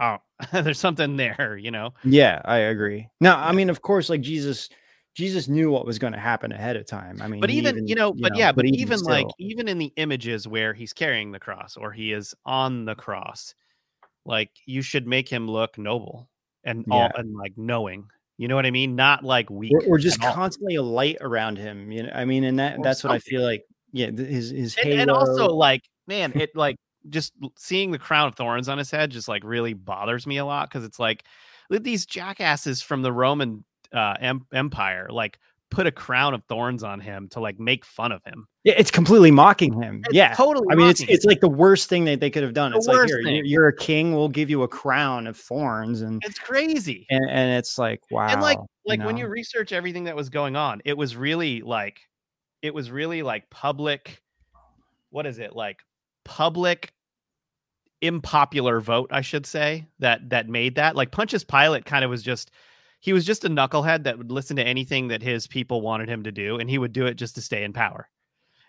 [0.00, 0.18] oh,
[0.52, 1.94] there's something there, you know?
[2.04, 3.08] yeah, I agree.
[3.20, 4.68] Now, I mean, of course, like Jesus,
[5.14, 7.20] Jesus knew what was going to happen ahead of time.
[7.22, 9.78] I mean, But he even, you know, but yeah, but even like still- even in
[9.78, 13.54] the images where he's carrying the cross or he is on the cross,
[14.26, 16.28] like you should make him look noble
[16.64, 18.06] and all and like knowing.
[18.38, 18.94] You know what I mean?
[18.96, 20.34] Not like weak or, or just all.
[20.34, 21.90] constantly a light around him.
[21.90, 23.64] You know, I mean, and that Or that's what I feel like.
[23.92, 25.00] Yeah, his his and, halo.
[25.00, 26.76] and also like man it like
[27.08, 30.44] just seeing the crown of thorns on his head just like really bothers me a
[30.44, 31.24] lot because it's like
[31.70, 35.38] these jackasses from the roman uh em- empire like
[35.70, 38.90] put a crown of thorns on him to like make fun of him yeah, it's
[38.90, 40.02] completely mocking him.
[40.06, 42.52] It's yeah, totally I mean, it's it's like the worst thing that they could have
[42.52, 42.72] done.
[42.72, 43.42] The it's like here, thing.
[43.44, 44.12] you're, a king.
[44.12, 48.26] We'll give you a crown of thorns, and it's crazy and, and it's like wow.
[48.26, 49.20] and like like when know?
[49.20, 52.00] you research everything that was going on it was really like
[52.62, 54.20] it was really like public
[55.10, 55.78] what is it like
[56.26, 56.92] public
[58.02, 62.22] unpopular vote i should say that that made that like Pontius Pilate kind of was
[62.22, 62.50] just
[63.00, 66.24] he was just a knucklehead that would listen to anything that his people wanted him
[66.24, 68.08] to do and he would do it just to stay in power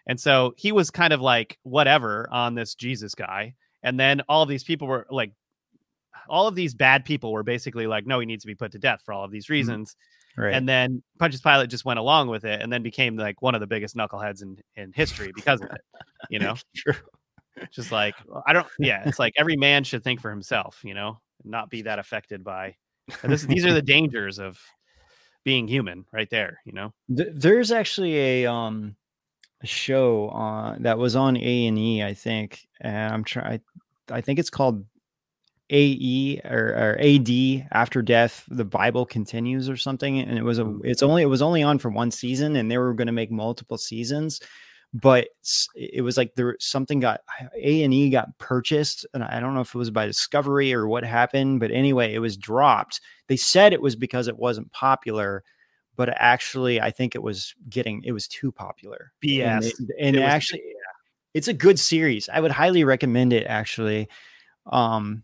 [0.07, 4.43] and so he was kind of like whatever on this jesus guy and then all
[4.43, 5.33] of these people were like
[6.29, 8.79] all of these bad people were basically like no he needs to be put to
[8.79, 9.53] death for all of these mm-hmm.
[9.53, 9.97] reasons
[10.37, 10.53] right.
[10.53, 13.61] and then Pontius Pilate just went along with it and then became like one of
[13.61, 15.81] the biggest knuckleheads in, in history because of it.
[16.29, 16.93] You know, True.
[17.71, 18.15] Just like
[18.45, 21.83] I don't, yeah, it's like every man should think for himself, you know, not be
[21.83, 22.75] that affected by.
[23.23, 24.59] This, these are the dangers of
[25.43, 26.59] being human, right there.
[26.65, 28.95] You know, there's actually a um
[29.61, 33.61] a show on that was on A and E, I think, and I'm trying.
[34.09, 34.85] I think it's called
[35.69, 38.45] AE or, or AD After Death.
[38.49, 40.77] The Bible continues or something, and it was a.
[40.83, 43.31] It's only it was only on for one season, and they were going to make
[43.31, 44.39] multiple seasons.
[45.01, 45.27] But
[45.75, 47.21] it was like there something got
[47.61, 50.87] A and E got purchased, and I don't know if it was by Discovery or
[50.87, 53.01] what happened, but anyway, it was dropped.
[53.27, 55.43] They said it was because it wasn't popular,
[55.97, 59.65] but actually i think it was getting it was too popular and, BS.
[59.67, 60.61] it- and It was- actually
[61.33, 64.07] it's a good series i would highly recommend it actually
[64.67, 65.23] um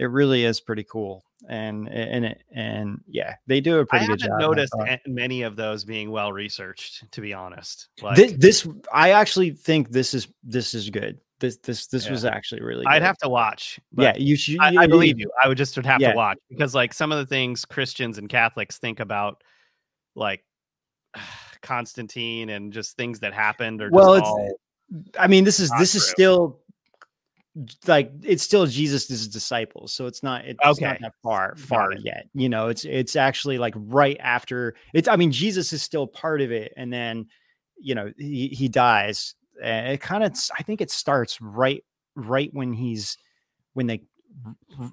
[0.00, 4.20] it really is pretty cool and and it and yeah they do a pretty haven't
[4.22, 4.88] good job I noticed thought.
[4.88, 7.88] a- many of those being well researched, to be honest.
[8.02, 12.12] Like, this, this i actually think this is this is good this this this Yeah.
[12.12, 13.78] was actually really I'd have to watch.
[13.98, 15.30] yeah you should I, I believe you.
[15.42, 16.12] I would just would have Yeah.
[16.12, 19.42] to watch because, like, some of the things Christians and Catholics think about,
[20.14, 20.42] like
[21.62, 24.52] Constantine and just things that happened, or Well, just it's-
[25.18, 26.60] I mean, this is this is still
[27.86, 30.86] like it's still Jesus' disciples, so it's not it's Okay.
[30.86, 32.26] not that far far yet.
[32.34, 35.06] You know, it's it's actually like right after it's.
[35.08, 37.26] I mean, Jesus is still part of it, and then
[37.78, 39.34] you know he he dies.
[39.62, 41.84] And it kind of I think it starts right
[42.16, 43.18] right when he's
[43.74, 44.02] when they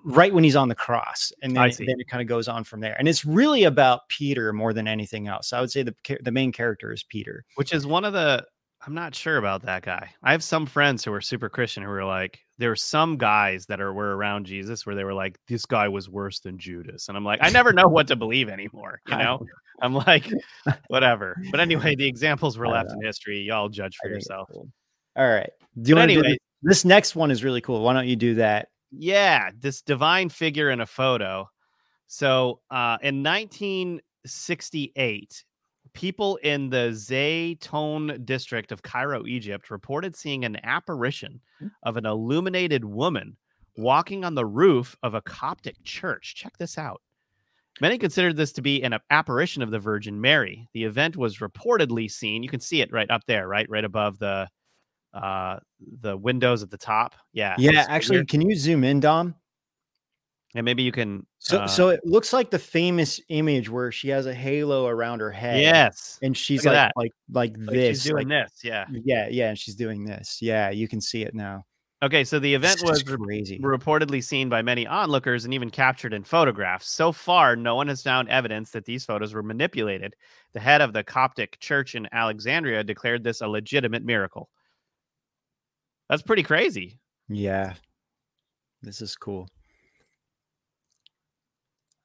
[0.03, 2.79] right when he's on the cross and then, then it kind of goes on from
[2.79, 6.31] there and it's really about peter more than anything else i would say the the
[6.31, 8.45] main character is peter which is one of the.
[8.85, 10.09] I'm not sure about that guy.
[10.23, 13.65] I have some friends who are super Christian who are like, there were some guys
[13.67, 17.07] that are were around Jesus where they were like, this guy was worse than Judas,
[17.07, 19.01] and I'm like, I never know what to believe anymore.
[19.07, 19.45] You know,
[19.81, 20.31] I'm like,
[20.87, 21.35] whatever.
[21.51, 23.41] But anyway, the examples were left in history.
[23.41, 24.49] Y'all judge for yourself.
[24.51, 24.67] cool.
[25.15, 25.49] all right
[25.81, 26.37] do you to do anyway, this?
[26.61, 30.69] this next one is really cool why don't you do that yeah, this divine figure
[30.69, 31.49] in a photo.
[32.07, 35.43] So, uh, in 1968,
[35.93, 41.39] people in the Zeitoun district of Cairo, Egypt, reported seeing an apparition
[41.83, 43.35] of an illuminated woman
[43.77, 46.35] walking on the roof of a Coptic church.
[46.35, 47.01] Check this out.
[47.79, 50.67] Many considered this to be an apparition of the Virgin Mary.
[50.73, 52.43] The event was reportedly seen.
[52.43, 54.47] You can see it right up there, right, right above the
[55.13, 55.59] uh
[55.99, 57.15] the windows at the top.
[57.33, 57.55] Yeah.
[57.57, 58.25] yeah actually figure.
[58.25, 59.35] can you zoom in dom
[60.55, 61.25] and maybe you can.
[61.39, 65.19] so uh, so it looks like the famous image where she has a halo around
[65.19, 66.93] her head yes, and she's like that.
[66.95, 68.59] like like like this she's doing like- this.
[68.63, 71.65] Yeah, yeah yeah and she's doing this yeah you can see it now
[72.03, 73.59] Okay, so the event was crazy.
[73.59, 76.89] reportedly seen by many onlookers and even captured in photographs.
[76.89, 80.15] So far, no one has found evidence that these photos were manipulated.
[80.53, 84.49] The head of the Coptic Church in Alexandria declared this a legitimate miracle.
[86.09, 86.99] That's pretty crazy.
[87.29, 87.75] Yeah.
[88.81, 89.47] This is cool.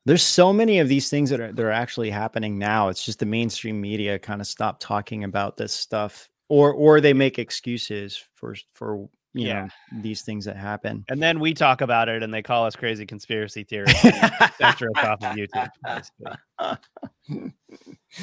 [0.06, 2.88] There's so many of these things that are that are actually happening now.
[2.88, 7.12] It's just the mainstream media kind of stopped talking about this stuff or or they
[7.12, 9.64] make excuses for for you Yeah.
[9.64, 11.04] know these things that happen.
[11.08, 14.04] And then we talk about it and they call us crazy conspiracy theorists.
[14.04, 16.78] us off of YouTube.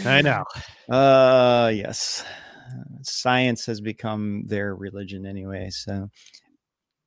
[0.05, 0.43] I know.
[0.89, 2.23] Uh yes.
[3.01, 6.09] Science has become their religion anyway, so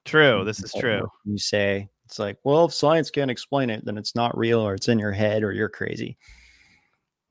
[0.05, 0.45] True.
[0.45, 1.09] This is true.
[1.24, 4.74] You say it's like, well, if science can't explain it, then it's not real or
[4.74, 6.16] it's in your head or you're crazy.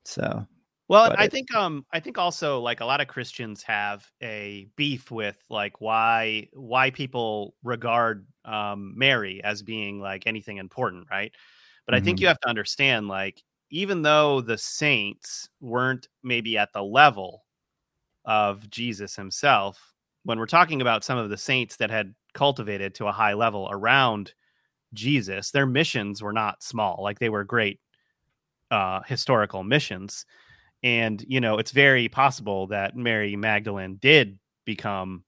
[0.04, 0.46] So
[0.88, 4.68] Well, I it- think um I think also like a lot of Christians have a
[4.76, 11.32] beef with like why why people regard um Mary as being like anything important, right?
[11.86, 12.22] But I think Mhm.
[12.22, 17.44] you have to understand like even though the saints weren't maybe at the level
[18.24, 23.06] of Jesus himself, when we're talking about some of the saints that had cultivated to
[23.06, 24.34] a high level around
[24.94, 27.02] Jesus, their missions were not small.
[27.02, 27.80] Like they were great
[28.70, 30.26] uh historical missions
[30.82, 35.22] and you know it's very possible that mary magdalene did become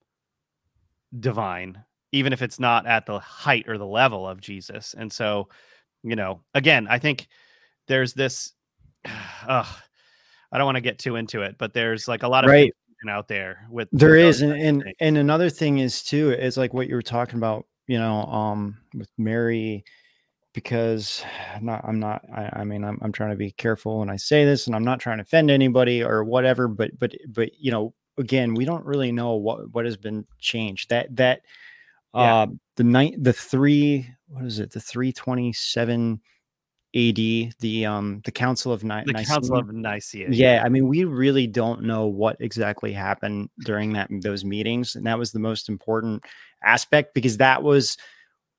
[1.21, 1.83] divine
[2.13, 5.49] even if it's not at the height or the level of jesus and so
[6.03, 7.29] you know again i think
[7.87, 8.53] there's this
[9.47, 9.65] uh,
[10.51, 12.75] i don't want to get too into it but there's like a lot of Right.
[13.09, 16.89] out there with there is and, and and another thing is too is like what
[16.89, 19.85] you were talking about you know um with mary
[20.55, 21.25] because
[21.55, 24.17] I'm not i'm not i, I mean I'm, I'm trying to be careful when i
[24.17, 27.71] say this and i'm not trying to offend anybody or whatever but but but you
[27.71, 31.43] know again we don't really know what what has been changed that that
[32.15, 32.35] Yeah.
[32.43, 36.21] uh the night the three what is it the 327
[36.95, 37.17] ad
[37.61, 39.27] the um the council of Ni- the Nicene?
[39.27, 44.09] council of nicaea yeah i mean we really don't know what exactly happened during that
[44.23, 46.25] those meetings and that was the most important
[46.63, 47.99] aspect because that was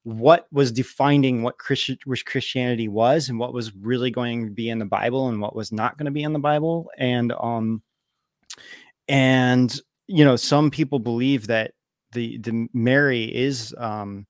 [0.03, 4.69] what was defining what Christian which Christianity was and what was really going to be
[4.69, 7.81] in the Bible and what was not going to be in the Bible and um
[9.07, 11.73] and you know some people believe that
[12.13, 14.25] the the Mary is um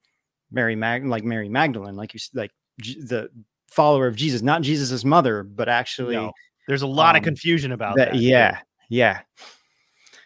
[0.52, 3.30] Mary Mag like Mary Magdalene like you like the
[3.72, 6.32] follower of Jesus not Jesus's mother but actually No,
[6.68, 8.60] there's a lot of um, confusion about that, that, yeah
[8.90, 9.22] yeah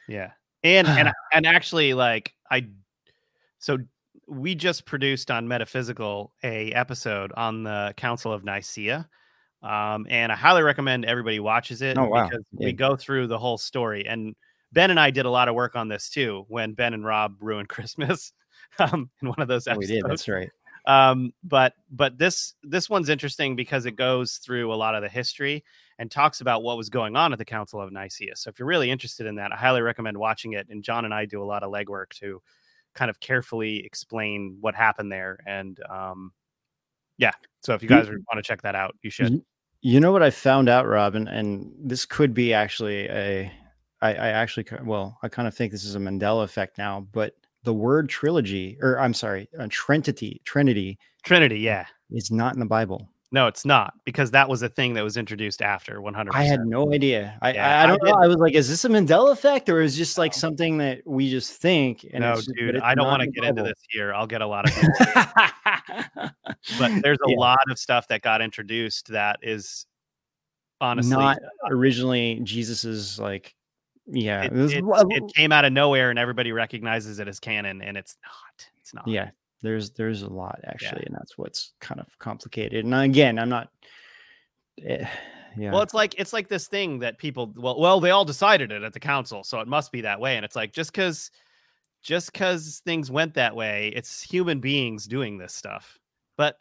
[0.07, 0.31] Yeah.
[0.63, 2.67] And and and actually like I
[3.59, 3.77] so
[4.27, 9.07] we just produced on Metaphysical a episode on the Council of Nicaea.
[9.61, 12.27] Um, and I highly recommend everybody watches it Oh, wow.
[12.27, 12.65] because Yeah.
[12.67, 14.05] we go through the whole story.
[14.07, 14.35] And
[14.73, 17.35] Ben and I did a lot of work on this too when Ben and Rob
[17.41, 18.31] ruined Christmas
[18.79, 20.49] um, in one of those Oh, we episodes did that's right
[20.85, 25.09] um but but this this one's interesting because it goes through a lot of the
[25.09, 25.63] history
[25.99, 28.67] and talks about what was going on at the council of nicaea so if you're
[28.67, 31.45] really interested in that i highly recommend watching it and john and i do a
[31.45, 32.41] lot of legwork to
[32.93, 36.31] kind of carefully explain what happened there and um
[37.17, 37.31] yeah
[37.61, 39.45] so if you guys want to check that out you should You-
[39.85, 43.51] You know what I found out, Robin, and this could be actually a.
[44.01, 47.35] I, I actually, well, I kind of think this is a Mandela effect now, but
[47.63, 52.65] the word trilogy, or I'm sorry, uh, Trinity, Trinity, trinity yeah is not in the
[52.65, 53.09] Bible.
[53.31, 56.65] no it's not because that was a thing that was introduced after 100 I had
[56.65, 57.37] no idea.
[57.41, 58.11] I, Yeah, I, I I don't know.
[58.11, 61.29] I was like, is this a Mandela effect, or is just like something that we
[61.29, 62.05] just think?
[62.13, 64.41] And no it's just- dude i don't want to get into this here i'll get
[64.41, 64.75] a lot of
[66.77, 67.37] but there's a Yeah.
[67.37, 69.85] lot of stuff that got introduced that is
[70.81, 71.37] honestly not
[71.71, 73.55] originally Jesus's like,
[74.07, 77.97] yeah, it, it it came out of nowhere and everybody recognizes it as canon and
[77.97, 79.07] it's not it's not.
[79.07, 79.29] Yeah
[79.63, 83.69] there's there's a lot actually and that's what's kind of complicated and again i'm not
[84.85, 85.07] eh,
[85.57, 85.71] yeah.
[85.71, 88.83] well it's like it's like this thing that people well well they all decided it
[88.83, 91.31] at the council so it must be that way and it's like just because
[92.03, 95.97] just because things went that way it's human beings doing this stuff
[96.37, 96.57] but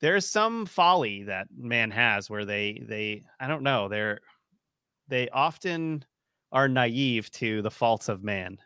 [0.00, 4.20] there's some folly that man has where they they i don't know they're
[5.08, 6.04] they often
[6.52, 8.58] are naive to the faults of man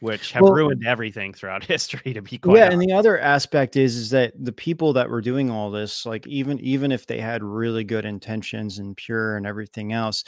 [0.00, 2.72] which have Well- ruined everything throughout history to be quite yeah honest.
[2.74, 6.26] and the other aspect is is that the people that were doing all this like
[6.26, 10.24] even even if they had really good intentions and pure and everything else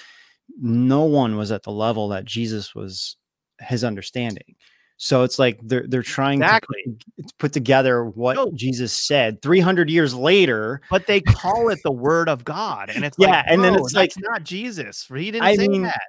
[0.61, 3.17] no one was at the level that jesus was
[3.61, 4.55] his understanding
[4.99, 6.85] so it's like they're they're trying Exactly.
[7.19, 8.53] to put, together what No.
[8.55, 13.17] jesus said 300 years later but they call it the word of God, and it's
[13.19, 15.09] Yeah, like, and then it's like- not Jesus.
[15.13, 16.03] He didn't I say mean, that.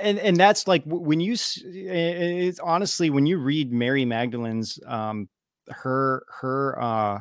[0.00, 1.72] And and that's like when you s- i- i-
[2.48, 5.28] it's honestly when you read mary magdalene's um
[5.70, 7.20] her her uh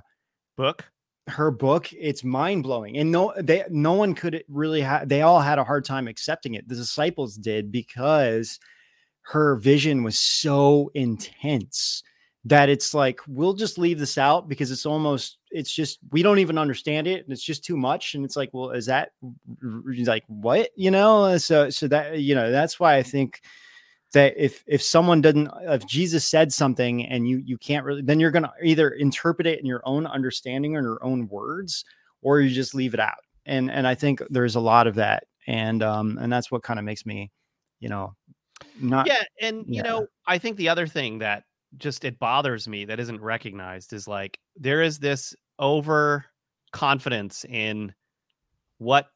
[0.58, 0.86] Book.
[1.28, 5.60] her book it's mind-blowing and no they no one could really have they all had
[5.60, 8.60] a hard time accepting it the disciples did because
[9.24, 12.04] her vision was so intense
[12.46, 16.40] that it's like we'll just leave this out because it's almost it's just we don't
[16.40, 19.12] even understand it and it's just too much and it's like well is that
[20.06, 21.38] like what you know?
[21.38, 23.42] So so that you know that's why i think
[24.14, 28.20] that if if someone doesn't if jesus said something and you you can't really then
[28.20, 31.84] you're going to either interpret it in your own understanding or in your own words
[32.22, 35.26] or you just leave it out and and i think there's a lot of that
[35.48, 37.30] and um and that's what kind of makes me
[37.80, 38.16] you know
[38.80, 41.44] not yeah and you know i think the other thing that
[41.78, 46.26] just it bothers me that isn't recognized is like there is this over
[46.72, 47.94] confidence in
[48.78, 49.08] what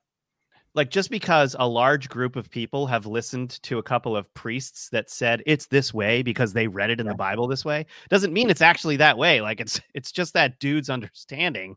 [0.75, 4.89] like just because a large group of people have listened to a couple of priests
[4.89, 8.33] that said it's this way because they read it in the bible this way doesn't
[8.33, 11.75] mean it's actually that way like it's it's just that dude's understanding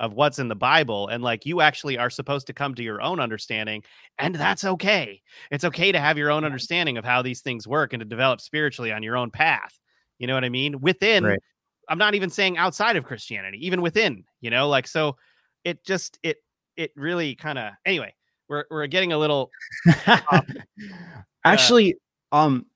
[0.00, 3.00] of what's in the bible and like you actually are supposed to come to your
[3.00, 3.82] own understanding
[4.18, 5.20] and that's okay.
[5.50, 8.40] It's okay to have your own understanding of how these things work and to develop
[8.40, 9.78] spiritually on your own path
[10.18, 10.80] you know what i mean?
[10.80, 11.40] Within Right.
[11.88, 15.16] I'm not even saying outside of christianity even within you know like so
[15.64, 16.38] it just it
[16.76, 18.12] it really kind of anyway
[18.48, 19.50] we're we're getting a little
[21.44, 21.96] actually
[22.32, 22.66] um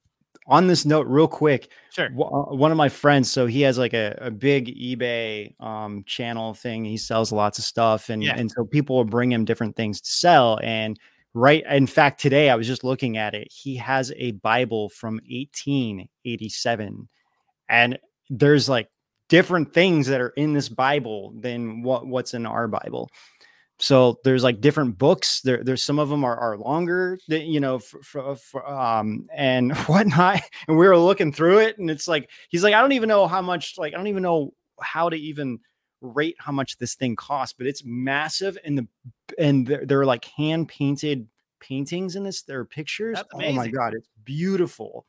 [0.46, 3.76] on this note real quick sure w- uh, one of my friends so he has
[3.76, 8.36] like a, a big ebay um channel thing he sells lots of stuff and Yeah.
[8.36, 10.98] and so people will bring him different things to sell and
[11.34, 15.16] right in fact today i was just looking at it he has a bible from
[15.28, 17.08] 1887
[17.68, 17.98] and
[18.30, 18.88] there's like
[19.28, 23.10] different things that are in this bible than what what's in our bible.
[23.80, 25.40] So there's like different books.
[25.42, 29.26] There there's some of them are, are longer that you know for, for, for, um
[29.32, 30.40] and whatnot.
[30.66, 33.26] And we were looking through it and it's like he's like i don't even know
[33.26, 35.58] how much like i don't even know how to even
[36.00, 38.86] rate how much this thing costs but it's massive and the
[39.36, 41.26] and they're, they're like hand painted
[41.58, 45.06] paintings in this there are pictures oh my god it's beautiful.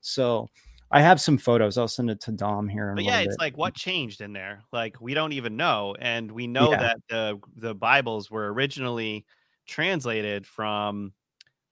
[0.00, 0.48] So
[0.94, 3.40] i have some photos i'll send it to dom here but yeah it's bit.
[3.40, 6.78] like what changed in there like we don't even know and we know Yeah.
[6.78, 9.26] that the the bibles were originally
[9.66, 11.12] translated from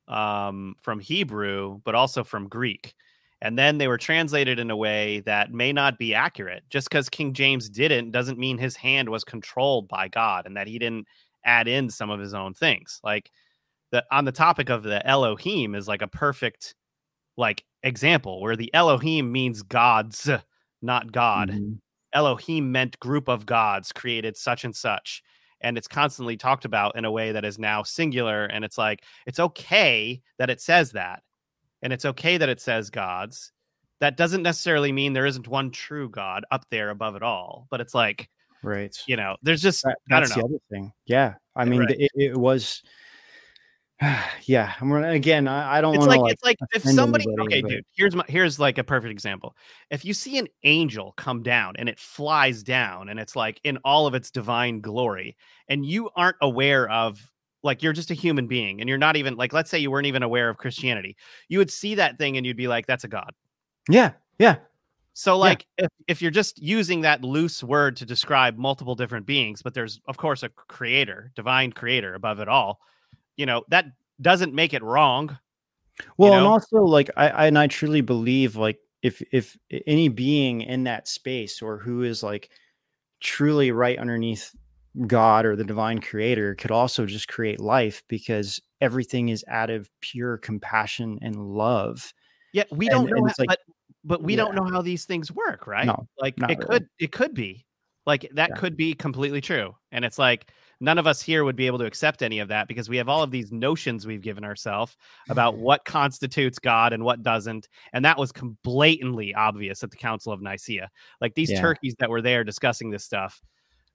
[0.08, 2.94] um from hebrew but also from greek
[3.40, 7.08] and then they were translated in a way that may not be accurate just because
[7.08, 11.06] king james didn't doesn't mean his hand was controlled by god and that he didn't
[11.44, 13.30] add in some of his own things like
[13.92, 16.74] the on the topic of the elohim is like a perfect
[17.36, 20.28] like example where the elohim means gods
[20.82, 21.78] not god Mhm.
[22.14, 25.22] Elohim meant group of gods created such and such.
[25.62, 28.44] And it's constantly talked about in a way that is now singular.
[28.44, 31.22] And it's like, it's okay that it says that.
[31.80, 33.50] And it's okay that it says gods.
[34.00, 37.66] That doesn't necessarily mean there isn't one true God up there above it all.
[37.70, 38.28] But it's like,
[38.62, 40.34] right you know, there's just, That- I don't know.
[40.36, 40.92] the other thing.
[41.06, 41.96] Yeah, I mean, Right.
[41.98, 42.82] it, it was.
[44.44, 45.46] yeah, I'm gonna, again.
[45.46, 46.32] I, I don't It's want like, to like.
[46.32, 49.56] it's like if somebody anybody, okay, but- dude, here's my here's like a perfect example.
[49.90, 53.78] If you see an angel come down and it flies down and it's like in
[53.84, 55.36] all of its divine glory,
[55.68, 57.30] and you aren't aware of
[57.62, 60.06] like you're just a human being and you're not even like let's say you weren't
[60.06, 61.16] even aware of Christianity,
[61.48, 63.32] you would see that thing and you'd be like, that's a god.
[63.88, 64.56] Yeah, yeah,
[65.12, 69.62] So like if, if you're just using that loose word to describe multiple different beings,
[69.62, 72.80] but there's of course a creator, divine creator above it all,
[73.42, 73.86] you know, that
[74.20, 75.36] doesn't make it wrong.
[76.16, 76.50] Well, and know?
[76.50, 81.08] also like I, I and I truly believe like if if any being in that
[81.08, 82.50] space or who is like
[83.18, 84.54] truly right underneath
[85.08, 89.90] God or the divine creator could also just create life because everything is out of
[90.00, 92.14] pure compassion and love.
[92.52, 93.58] Yeah, we don't know, and like- but
[94.04, 95.86] but we don't know how these things work, right?
[95.86, 96.54] No, like it really.
[96.64, 97.66] could it could be
[98.06, 98.56] like that Yeah.
[98.56, 100.52] could be completely true, and it's like
[100.82, 103.08] none of us here would be able to accept any of that because we have
[103.08, 104.96] all of these notions we've given ourselves
[105.30, 108.32] about what constitutes God and what doesn't, and that was
[108.64, 110.90] blatantly obvious at the Council of Nicaea.
[111.20, 111.60] Like these Yeah.
[111.60, 113.40] turkeys that were there discussing this stuff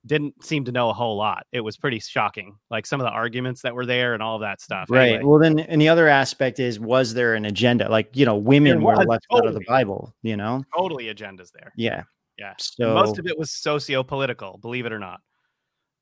[0.05, 1.45] didn't seem to know a whole lot.
[1.51, 4.41] It was pretty shocking, like some of the arguments that were there and all of
[4.41, 4.89] that stuff.
[4.89, 5.09] Right.
[5.09, 7.89] Anyway, Well, then, and the other aspect is, was there an agenda?
[7.89, 9.61] Like, you know, women were left out of the.
[9.67, 10.15] Bible.
[10.21, 10.63] You know.
[10.75, 11.73] totally agendas there.
[11.75, 12.03] Yeah.
[12.37, 12.53] Yeah.
[12.59, 15.19] So most of it was socio-political believe it or not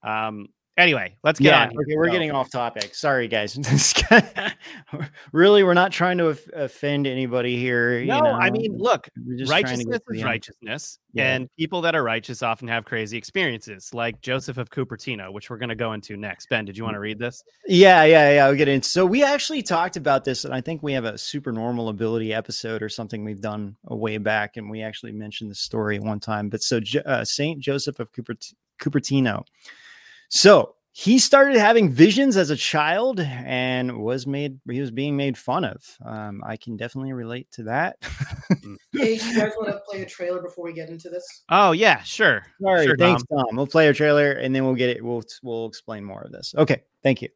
[0.04, 0.48] um
[0.78, 1.70] Anyway, let's get yeah, on.
[1.72, 1.80] here.
[1.82, 2.94] okay, we're So- getting off topic.
[2.96, 3.58] Sorry, guys.
[5.32, 8.00] Really, we're not trying to offend anybody here.
[8.00, 11.00] you No, I mean, look, We're just trying to righteousness get to the is righteousness,
[11.14, 11.34] Yeah.
[11.36, 15.58] and people that are righteous often have crazy experiences, like Joseph of Cupertino, which we're
[15.58, 16.48] going to go into next.
[16.50, 17.44] Ben, did you want to read this?
[17.68, 18.48] Yeah, yeah, yeah.
[18.48, 18.88] We'll get into.
[18.88, 22.34] So we actually talked about this, and I think we have a super normal ability
[22.34, 26.20] episode or something we've done a way back, and we actually mentioned the story one
[26.20, 26.50] time.
[26.50, 29.44] But so uh, Saint Joseph of Cupert- Cupertino.
[30.30, 34.60] So he started having visions as a child and was made.
[34.70, 35.84] He was being made fun of.
[36.06, 37.98] Um, I can definitely relate to that.
[38.94, 41.44] Hey, you guys want to play a trailer before we get into this?
[41.50, 42.44] Oh yeah, sure.
[42.62, 43.46] Sorry, Sure, thanks, Dom.
[43.46, 43.56] Tom.
[43.58, 45.04] We'll play a trailer and then we'll get it.
[45.04, 46.56] We'll we'll explain more of this.
[46.58, 47.28] Okay, thank you.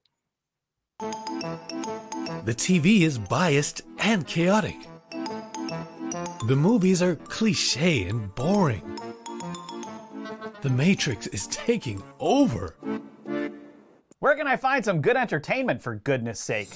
[0.99, 4.77] The TV is biased and chaotic.
[6.47, 8.99] The movies are cliche and boring.
[10.61, 12.75] The Matrix is taking over.
[14.19, 16.67] Where can I find some good entertainment for goodness sake?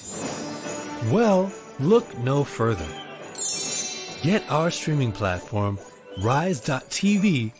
[1.11, 2.87] Well, look no further.
[4.21, 5.79] Get our streaming platform,
[6.21, 7.51] Rise.tv,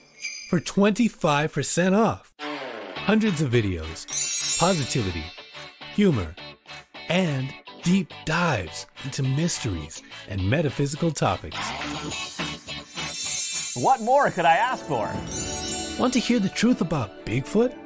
[0.50, 2.34] for 25% off.
[2.96, 5.26] Hundreds of videos, positivity,
[5.94, 6.34] humor,
[7.10, 11.58] and deep dives into mysteries and metaphysical topics.
[13.76, 15.12] What more could I ask for?
[16.00, 17.78] Want to hear the truth about Bigfoot?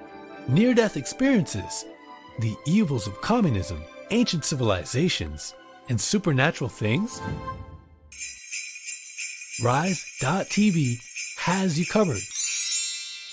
[0.47, 1.83] Near death experiences?
[2.39, 5.53] The evils of communism, ancient civilizations,
[5.89, 7.19] and supernatural things?
[9.61, 11.01] Rise.tv
[11.39, 12.21] has you covered.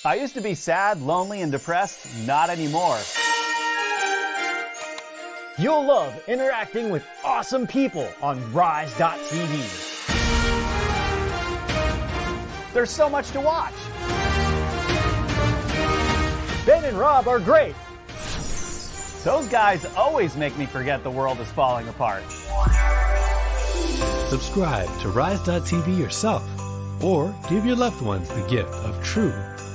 [0.04, 2.04] I used to be sad, lonely, and depressed.
[2.26, 2.98] Not anymore.
[5.56, 9.92] You'll love interacting with awesome people on Rise.tv.
[12.74, 13.74] There's so much to watch.
[16.66, 17.74] Ben and Rob are great.
[19.22, 22.22] Those guys always make me forget the world is falling apart.
[24.30, 26.42] Subscribe to Rise.tv yourself,
[27.02, 29.34] or give your loved ones the gift of true,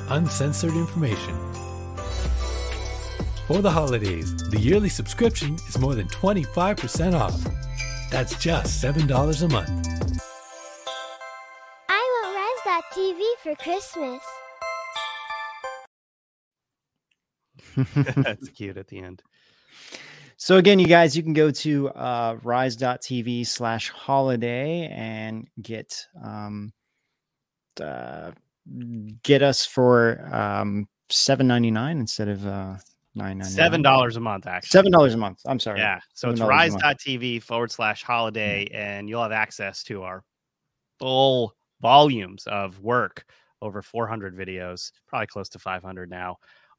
[0.09, 1.35] uncensored information.
[3.45, 7.39] For the holidays, the yearly subscription is more than 25% off.
[8.09, 9.87] That's just $7 a month.
[11.87, 12.35] I want
[12.65, 14.21] Rise.tv for Christmas.
[18.15, 19.21] That's cute at the end.
[20.37, 26.71] So again, you guys, you can go to uh, rise.tv slash holiday and get um,
[27.81, 28.31] uh,
[29.23, 32.77] get us for um, seven ninety nine instead of uh,
[33.15, 34.69] nine ninety Seven dollars a month, actually.
[34.69, 35.41] Seven dollars a month.
[35.45, 35.79] I'm sorry.
[35.79, 35.99] Yeah.
[36.13, 40.23] So it's $7 rise.tv forward slash holiday, and you'll have access to our
[40.99, 43.25] full volumes of work
[43.61, 46.37] over 400 videos, probably close to 500 now,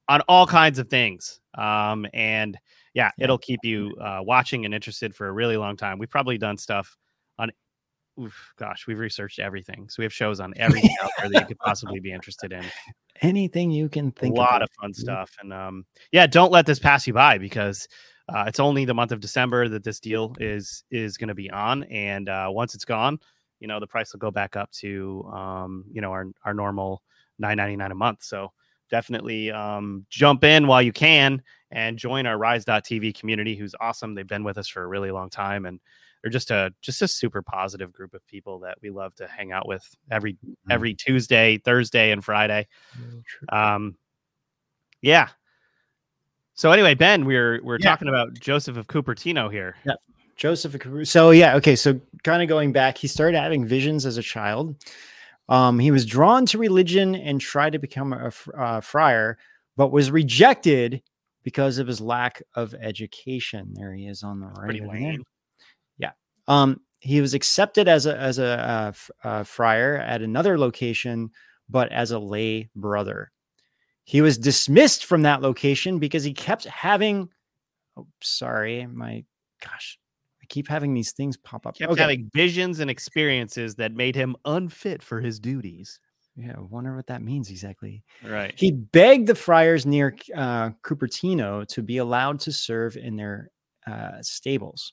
[0.09, 1.41] on all kinds of things.
[1.57, 2.59] Um, and
[2.95, 5.99] yeah, it'll keep you uh, watching and interested for a really long time.
[5.99, 6.97] We've probably done stuff
[7.39, 7.51] on,
[8.21, 9.89] oof, gosh, we've researched everything.
[9.89, 12.65] So we have shows on everything out there that you could possibly be interested in
[13.23, 14.35] Anything you can think.
[14.35, 14.39] Of.
[14.39, 14.69] A lot of.
[14.71, 17.87] of fun stuff and um yeah don't let this pass you by because
[18.29, 21.51] uh, it's only the month of december that this deal is is going to be
[21.51, 23.19] on and uh, once it's gone
[23.59, 27.03] you know the price will go back up to um you know our, our normal
[27.43, 28.53] 9.99 a month so
[28.91, 34.27] definitely um jump in while you can and join our rise.tv community who's awesome they've
[34.27, 35.81] been with us for a really long time and
[36.23, 39.53] they're just a just a super positive group of people that we love to hang
[39.53, 40.37] out with every
[40.69, 42.67] every tuesday thursday and friday
[43.51, 43.97] um,
[45.03, 45.29] yeah.
[46.55, 47.89] So anyway, Ben, we're we're Yeah.
[47.89, 49.77] talking about Joseph of Cupertino here.
[49.85, 49.95] Yeah.
[50.37, 50.77] Joseph.
[51.05, 51.75] So yeah, okay.
[51.77, 54.77] So kind of going back, he started having visions as a child.
[55.51, 59.37] Um, he was drawn to religion and tried to become a uh, friar,
[59.77, 61.03] but was rejected
[61.43, 63.75] because of his lack of education.
[63.75, 64.65] There he is on the right.
[64.65, 65.13] Pretty over there.
[65.13, 65.25] lame.
[66.51, 71.31] Um, he was accepted as a as a uh, f- uh, friar at another location,
[71.69, 73.31] but as a lay brother.
[74.03, 77.29] He was dismissed from that location because he kept having.
[77.97, 79.25] Oh, sorry, my
[79.63, 79.99] gosh,
[80.51, 81.79] keep having these things pop up.
[81.79, 82.01] Kept Okay.
[82.03, 85.99] having visions and experiences that made him unfit for his duties.
[86.37, 88.05] Yeah, I wonder what that means exactly.
[88.23, 88.53] Right.
[88.57, 93.51] He begged the friars near uh, Cupertino to be allowed to serve in their
[93.87, 94.93] uh, stables.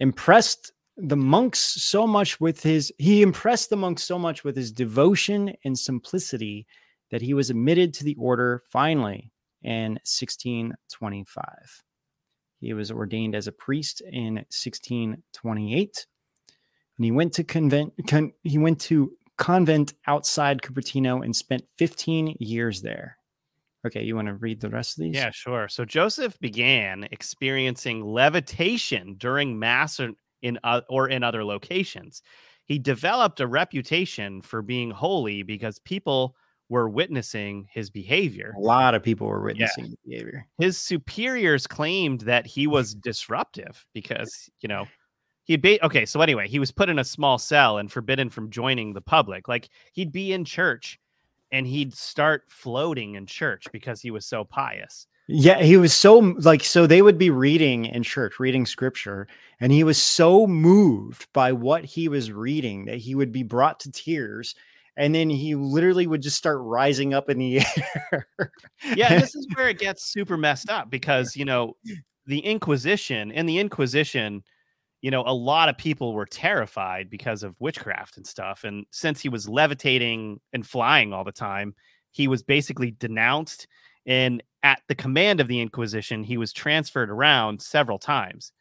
[0.00, 4.72] Impressed the monks so much with his, he impressed the monks so much with his
[4.72, 6.66] devotion and simplicity
[7.10, 9.30] that he was admitted to the order finally
[9.62, 11.44] in 1625.
[12.62, 16.06] He was ordained as a priest in 1628,
[16.96, 17.92] and he went to convent.
[18.06, 23.18] Con, he went to convent outside Cupertino and spent 15 years there.
[23.84, 25.16] Okay, you want to read the rest of these?
[25.16, 25.66] Yeah, sure.
[25.66, 32.22] So Joseph began experiencing levitation during mass or in uh, or in other locations.
[32.66, 36.36] He developed a reputation for being holy because people
[36.72, 38.54] were witnessing his behavior.
[38.56, 40.46] A lot of people were witnessing the behavior.
[40.58, 44.86] His superiors claimed that he was disruptive because, you know,
[45.44, 46.06] he'd be okay.
[46.06, 49.48] So, anyway, he was put in a small cell and forbidden from joining the public.
[49.48, 50.98] Like, he'd be in church
[51.50, 55.06] and he'd start floating in church because he was so pious.
[55.28, 59.28] Yeah, he was so like so they would be reading in church, reading scripture,
[59.60, 63.78] and he was so moved by what he was reading that he would be brought
[63.80, 64.54] to tears
[64.96, 67.62] and then he literally would just start rising up in the
[68.12, 68.26] air.
[68.94, 71.76] yeah, this is where it gets super messed up because, you know,
[72.26, 74.42] the Inquisition and the Inquisition,
[75.00, 78.64] you know, a lot of people were terrified because of witchcraft and stuff.
[78.64, 81.74] And since he was levitating and flying all the time,
[82.10, 83.66] he was basically denounced.
[84.04, 88.52] And at the command of the Inquisition, he was transferred around several times.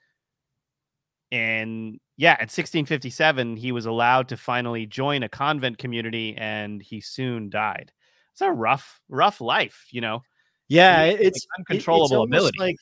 [1.32, 7.02] And yeah, at 1657, he was allowed to finally join a convent community and he
[7.02, 7.92] soon died.
[8.32, 10.22] It's a rough, rough life, you know.
[10.68, 12.60] Yeah, it's like uncontrollable it, it's ability.
[12.60, 12.76] Like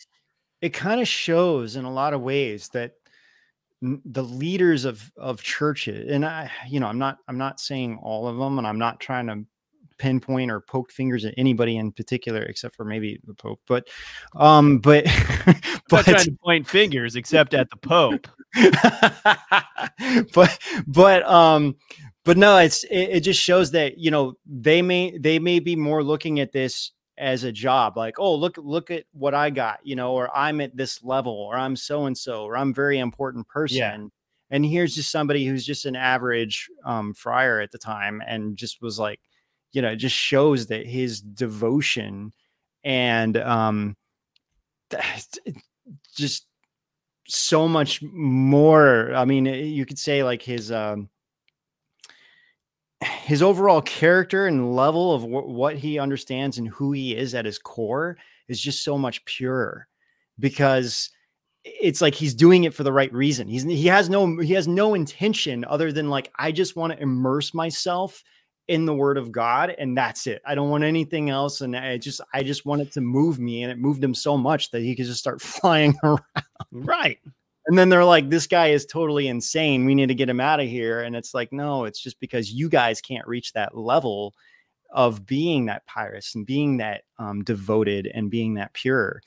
[0.60, 2.96] it kind of shows in a lot of ways that
[3.82, 8.28] the leaders of of churches and I you know I'm not I'm not saying all
[8.28, 9.46] of them and I'm not trying to
[10.00, 13.88] pinpoint or poke fingers at anybody in particular except for maybe the pope but
[14.36, 15.06] um but
[15.89, 18.28] but trying to point fingers except at the pope
[20.34, 21.76] but but um
[22.26, 25.76] but no it's it, it just shows that you know they may they may be
[25.76, 29.80] more looking at this as a job like oh look look at what i got
[29.84, 32.97] you know or i'm at this level or i'm so and so or i'm very
[32.97, 33.97] important person Yeah.
[34.52, 38.82] and here's just somebody who's just an average um friar at the time and just
[38.82, 39.20] was like
[39.72, 42.34] you know it just shows that his devotion
[42.84, 43.95] and um
[46.15, 46.45] just
[47.28, 51.09] so much more i mean you could say like his um
[53.01, 57.45] his overall character and level of wh- what he understands and who he is at
[57.45, 58.17] his core
[58.47, 59.88] is just so much purer
[60.39, 61.09] because
[61.63, 63.47] it's like he's doing it for the right reason.
[63.47, 67.01] He's he has no he has no intention other than like I just want to
[67.01, 68.24] immerse myself
[68.70, 70.43] in the word of God and that's it.
[70.45, 73.63] I don't want anything else and I just I just want it to move me
[73.63, 76.22] and it moved him so much that he could just start flying around.
[76.72, 77.17] right.
[77.65, 79.86] And then they're like, this guy is totally insane.
[79.86, 81.01] We need to get him out of here.
[81.01, 84.34] And it's like, no, it's just because you guys can't reach that level
[84.91, 89.22] of being that pious and being that um, devoted and being that pure.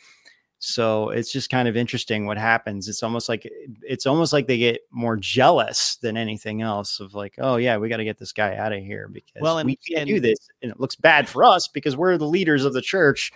[0.65, 2.89] So it's just kind of interesting what happens.
[2.89, 3.51] It's almost like
[3.83, 7.89] it's almost like they get more jealous than anything else of like, oh yeah, we
[7.89, 10.39] got to get this guy out of here because Well, and- we can't do this,
[10.63, 13.33] and it looks bad for us because we're the leaders of the church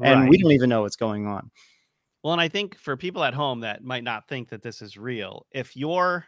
[0.00, 1.50] and we don't even know what's going on.
[2.22, 4.96] Well, and I think for people at home that might not think that this is
[4.96, 6.26] real, if your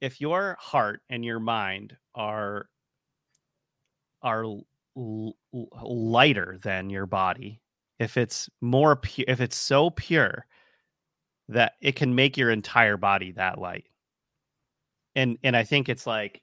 [0.00, 2.70] if your heart and your mind are
[4.22, 5.36] are l-
[5.82, 7.60] lighter than your body,
[8.00, 10.46] if it's more pure, if it's so pure
[11.48, 13.86] that it can make your entire body that light.
[15.14, 16.42] And and I think it's like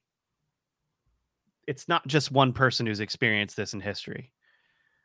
[1.67, 4.31] it's not just one person who's experienced this in history,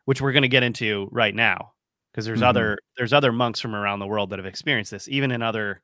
[0.07, 1.73] which we're going to get into right now
[2.13, 2.47] because there's Mhm.
[2.49, 5.83] other there's other monks from around the world that have experienced this even in other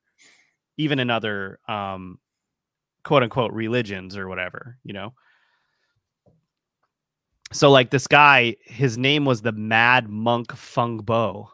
[0.78, 2.18] even in other um
[3.04, 5.14] quote unquote religions or whatever you know
[7.52, 11.50] so like this guy his name was the mad monk Feng Bo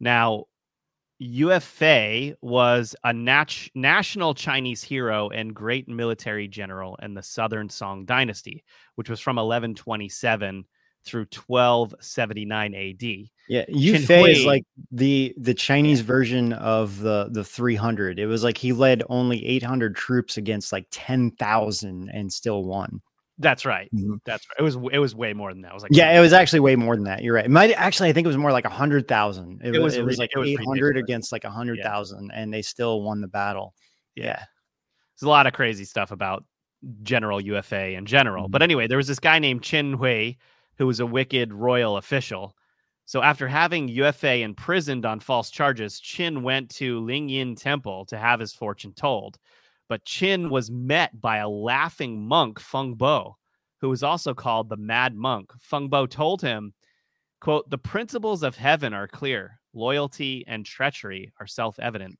[0.00, 0.44] now
[1.18, 7.68] Yue Fei was a nat- national chinese hero and great military general in the southern
[7.68, 8.64] song dynasty
[8.96, 10.64] which was from 1127
[11.04, 17.44] through 1279 ad Yeah, Yue Fei is like the the Chinese version of the the
[17.44, 18.18] 300.
[18.18, 23.02] It was like he led only 800 troops against like 10,000 and still won.
[23.42, 23.90] That's right.
[23.94, 24.20] Mhm.
[24.24, 24.56] That's right.
[24.58, 25.72] It was it was way more than that.
[25.72, 27.22] It was like Yeah, it was actually way more than that.
[27.22, 27.44] You're right.
[27.44, 29.60] It might actually I think it was more like a 100,000.
[29.62, 33.20] It, It was it was like 800 against like a 100,000 and they still won
[33.20, 33.74] the battle.
[34.14, 34.36] Yeah.
[34.38, 36.44] There's a lot of crazy stuff about
[37.02, 38.44] General Yue Fei in general.
[38.44, 38.52] Mm-hmm.
[38.52, 40.34] But anyway, there was this guy named Qin Hui
[40.78, 42.56] who was a wicked royal official.
[43.04, 48.16] So after having Yue Fei imprisoned on false charges, Qin went to Lingyin Temple to
[48.16, 49.38] have his fortune told.
[49.92, 53.36] But Qin was met by a laughing monk, Feng Bo,
[53.82, 55.52] who was also called the Mad Monk.
[55.60, 56.72] Feng Bo told him,
[57.42, 59.60] quote, the principles of heaven are clear.
[59.74, 62.18] Loyalty and treachery are self-evident.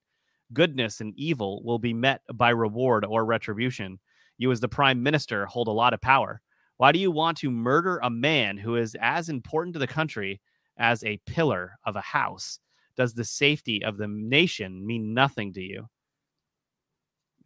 [0.52, 3.98] Goodness and evil will be met by reward or retribution.
[4.36, 6.42] You, as the prime minister, hold a lot of power.
[6.76, 10.42] Why do you want to murder a man who is as important to the country
[10.76, 12.58] as a pillar of a house?
[12.98, 15.88] Does the safety of the nation mean nothing to you?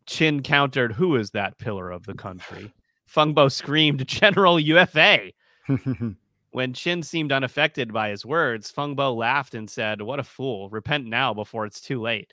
[0.06, 2.72] Qin countered, Who is that pillar of the country?
[3.06, 5.34] Feng Bo screamed, General Yue Fei.
[6.56, 10.70] When Qin seemed unaffected by his words, Feng Bo laughed and said, What a fool.
[10.70, 12.32] Repent now before it's too late.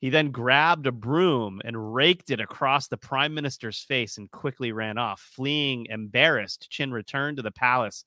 [0.00, 4.72] He then grabbed a broom and raked it across the prime minister's face and quickly
[4.72, 5.20] ran off.
[5.20, 8.04] Fleeing embarrassed, Qin returned to the palace,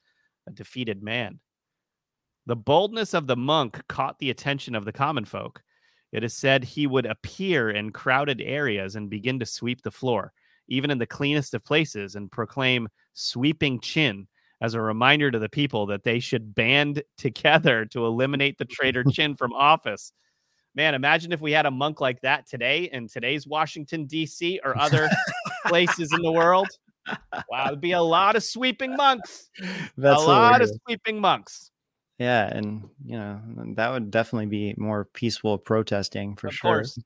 [0.47, 1.39] a defeated man.
[2.45, 5.63] The boldness of the monk caught the attention of the common folk.
[6.11, 10.31] It is said he would appear in crowded areas and begin to sweep the floor,
[10.67, 14.27] even in the cleanest of places, and proclaim sweeping Qin
[14.61, 19.03] as a reminder to the people that they should band together to eliminate the traitor
[19.05, 20.13] Qin from office.
[20.75, 24.59] Man, imagine if we had a monk like that today in today's Washington, D.C.
[24.63, 25.09] or other
[25.65, 26.67] places in the world.
[27.49, 29.49] Wow, it'd be a lot of sweeping monks.
[29.97, 31.71] That's a lot of sweeping monks.
[32.19, 33.39] Yeah, and you know
[33.75, 36.71] that would definitely be more peaceful protesting for of sure.
[36.77, 36.99] course.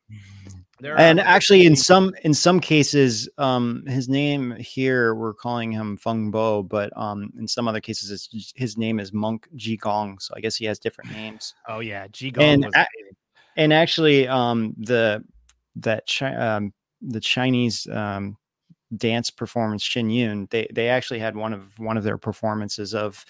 [0.84, 6.32] And actually, in some in some cases, um, his name here we're calling him Feng
[6.32, 10.18] Bo, but um, in some other cases, it's, his name is Monk Ji Gong.
[10.20, 11.54] So I guess he has different names.
[11.68, 12.86] oh yeah, Ji Gong and was.
[13.58, 15.24] And actually, um, the
[15.76, 18.38] that chi- um, the Chinese um,
[18.96, 23.24] dance performance Shen Yun, they they actually had one of one of their performances of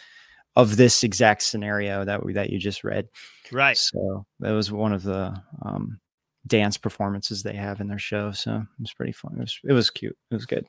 [0.55, 3.07] of this exact scenario that we, that you just read.
[3.51, 3.77] right.
[3.77, 5.99] So that was one of the um,
[6.47, 8.31] dance performances they have in their show.
[8.31, 9.35] So it was pretty fun.
[9.37, 10.17] It was it was cute.
[10.29, 10.67] It was good.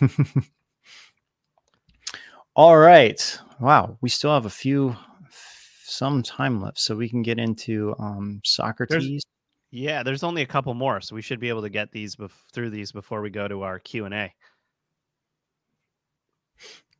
[2.56, 3.38] All right.
[3.60, 3.98] Wow.
[4.00, 4.96] We still have a few
[5.88, 9.24] some time left, so we can get into um, Socrates.
[9.70, 12.30] Yeah, there's only a couple more, so we should be able to get these bef-
[12.52, 14.32] through these before we go to our Q and A.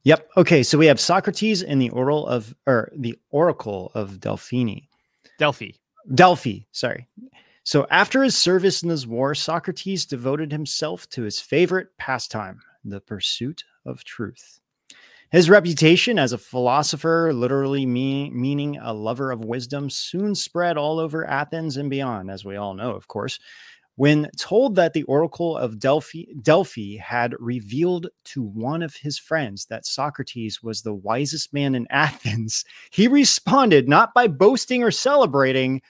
[0.07, 0.29] Yep.
[0.37, 0.63] Okay.
[0.63, 4.87] So we have Socrates in the oral of or the Oracle of Delphini.
[5.37, 5.73] Delphi.
[6.15, 7.09] Delphi, sorry.
[7.65, 13.01] So after his service in this war, Socrates devoted himself to his favorite pastime, the
[13.01, 14.61] pursuit of truth.
[15.33, 21.01] His reputation as a philosopher, literally mean, meaning a lover of wisdom, soon spread all
[21.01, 23.41] over Athens and beyond, as we all know, of course.
[23.97, 29.65] When told that the oracle of Delphi, Delphi had revealed to one of his friends
[29.67, 35.81] that Socrates was the wisest man in Athens, he responded not by boasting or celebrating,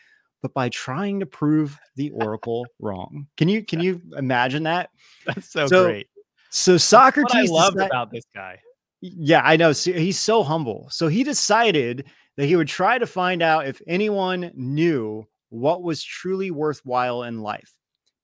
[0.41, 3.27] but by trying to prove the oracle wrong.
[3.37, 4.91] Can you can you imagine that?
[5.27, 6.07] That's so, So, great.
[6.51, 7.51] So Socrates.
[7.51, 8.61] What Socrates I decide- about this guy.
[9.01, 9.73] yeah, I know.
[9.73, 10.87] So he's so humble.
[10.91, 16.05] So he decided that he would try to find out if anyone knew what was
[16.05, 17.73] truly worthwhile in life,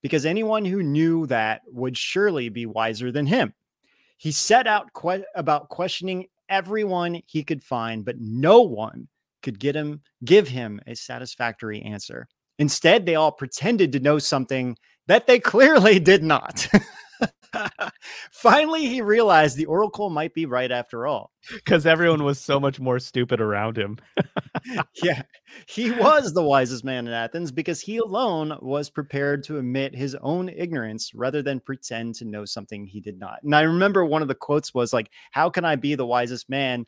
[0.03, 3.55] because anyone who knew that would surely be wiser than him.
[4.18, 9.09] He set out que- about questioning everyone he could find, but no one
[9.42, 12.28] could get him give him a satisfactory answer.
[12.59, 14.76] Instead, they all pretended to know something
[15.07, 16.68] that they clearly did not.
[18.32, 21.32] Finally, he realized the oracle might be right after all.
[21.54, 23.98] because everyone was so much more stupid around him.
[25.02, 25.22] Yeah,
[25.66, 30.14] he was the wisest man in Athens because he alone was prepared to admit his
[30.20, 33.40] own ignorance rather than pretend to know something he did not.
[33.42, 36.48] And I remember one of the quotes was like, How can I be the wisest
[36.48, 36.86] man?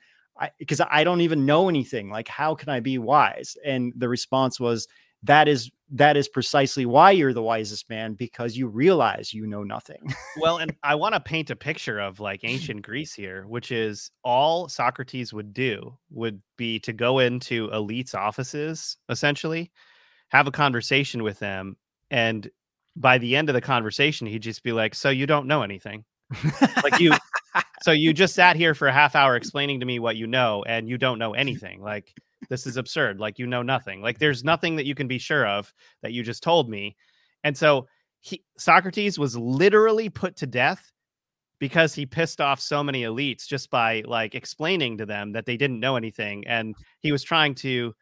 [0.59, 2.11] Because I, don't even know anything.
[2.11, 3.57] Like, how can I be wise?
[3.65, 4.87] And the response was,
[5.25, 9.63] that is that is precisely why you're the wisest man because you realize you know
[9.63, 10.13] nothing.
[10.39, 14.11] well, and I want to paint a picture of like ancient Greece here, which is
[14.23, 19.71] all Socrates would do would be to go into elites' offices, essentially,
[20.29, 21.77] have a conversation with them,
[22.11, 22.51] and
[22.97, 26.05] by the end of the conversation, he'd just be like, "So you don't know anything."
[26.83, 27.13] like you
[27.83, 30.65] so you just sat here for a half hour explaining to me what you know
[30.67, 32.15] and you don't know anything like
[32.51, 35.47] this is absurd like you know nothing like there's nothing that you can be sure
[35.47, 35.73] of
[36.03, 36.95] that you just told me
[37.45, 37.87] and so
[38.21, 40.91] he socrates was literally put to death
[41.59, 45.57] because he pissed off so many elites just by like explaining to them that they
[45.57, 47.95] didn't know anything and he was trying to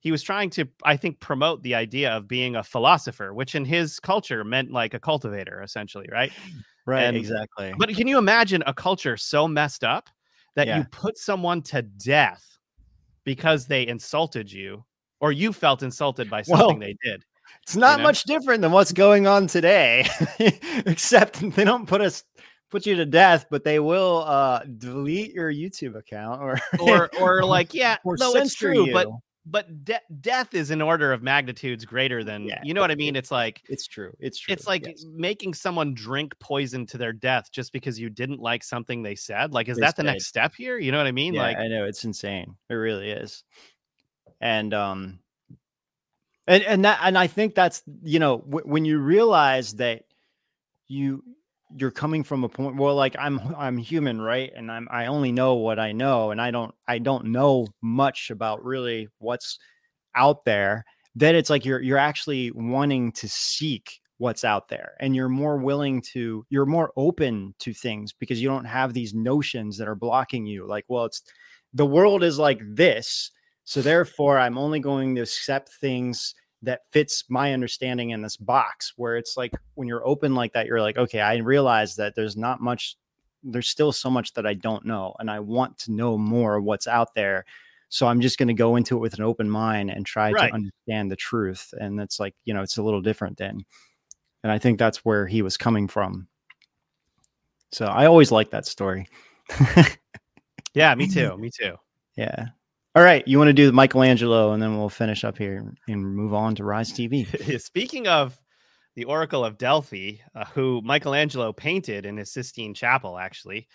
[0.00, 3.64] he was trying to i think promote the idea of being a philosopher which in
[3.64, 6.32] his culture meant like a cultivator essentially right
[6.86, 7.74] right, And- exactly.
[7.78, 10.08] but can you imagine a culture so messed up
[10.54, 10.78] that Yeah.
[10.78, 12.55] you put someone to death
[13.26, 14.82] because they insulted you
[15.20, 17.22] or you felt insulted by Well, something they did?
[17.62, 18.04] It's not know?
[18.04, 20.06] much different than what's going on today,
[20.38, 22.24] except they don't put us
[22.70, 27.44] put you to death, but they will uh delete your YouTube account or Or or
[27.44, 28.92] like, yeah, or no, it's true, you.
[28.92, 29.08] but
[29.84, 33.16] de- death is an order of magnitudes greater than Yeah, you know what I mean.
[33.16, 34.12] It's like It's true.
[34.18, 34.52] It's true.
[34.52, 35.04] it's like yes.
[35.08, 39.52] making someone drink poison to their death just because you didn't like something they said.
[39.52, 40.06] Like, is They that the said.
[40.12, 40.78] next step here?
[40.78, 41.34] You know what I mean?
[41.34, 42.56] yeah, like, I know it's insane.
[42.68, 43.44] It really is.
[44.40, 45.20] And um
[46.46, 50.04] and and that and I think that's you know w- when you realize that
[50.88, 51.22] you
[51.76, 54.52] you're coming from a point well like I'm I'm human, right?
[54.54, 58.30] And I'm I only know what I know and I don't I don't know much
[58.30, 59.58] about really what's
[60.14, 60.84] out there.
[61.16, 65.58] that it's like you're you're actually wanting to seek what's out there and you're more
[65.58, 69.94] willing to you're more open to things because you don't have these notions that are
[69.94, 71.22] blocking you like well it's
[71.74, 73.30] the world is like this
[73.64, 76.34] so therefore i'm only going to accept things
[76.66, 80.66] that fits my understanding in this box where it's like when you're open like that
[80.66, 82.96] you're like okay i realize that there's not much
[83.42, 86.64] there's still so much that i don't know and i want to know more of
[86.64, 87.44] what's out there
[87.88, 90.48] so i'm just going to go into it with an open mind and try Right.
[90.48, 93.64] to understand the truth and it's like you know it's a little different then
[94.42, 96.26] and i think that's where he was coming from
[97.72, 99.08] so i always like that story
[100.74, 101.36] yeah, me too.
[101.38, 101.76] Me too.
[102.16, 102.46] yeah
[102.96, 106.34] all right you want to do michelangelo and then we'll finish up here and move
[106.34, 108.40] on to rise tv Speaking of
[108.94, 113.68] the Oracle of Delphi, uh, who Michelangelo painted in his Sistine Chapel, actually.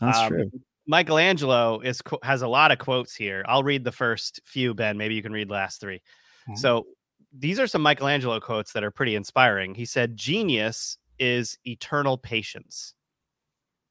[0.00, 0.50] that's Um, true
[0.86, 3.44] Michelangelo is has a lot of quotes here.
[3.46, 4.96] I'll read the first few, Ben.
[4.96, 6.00] Maybe you can read the last 3
[6.48, 6.58] Mhm.
[6.58, 6.86] So
[7.38, 9.74] these are some Michelangelo quotes that are pretty inspiring.
[9.74, 12.94] He said, "Genius is eternal patience."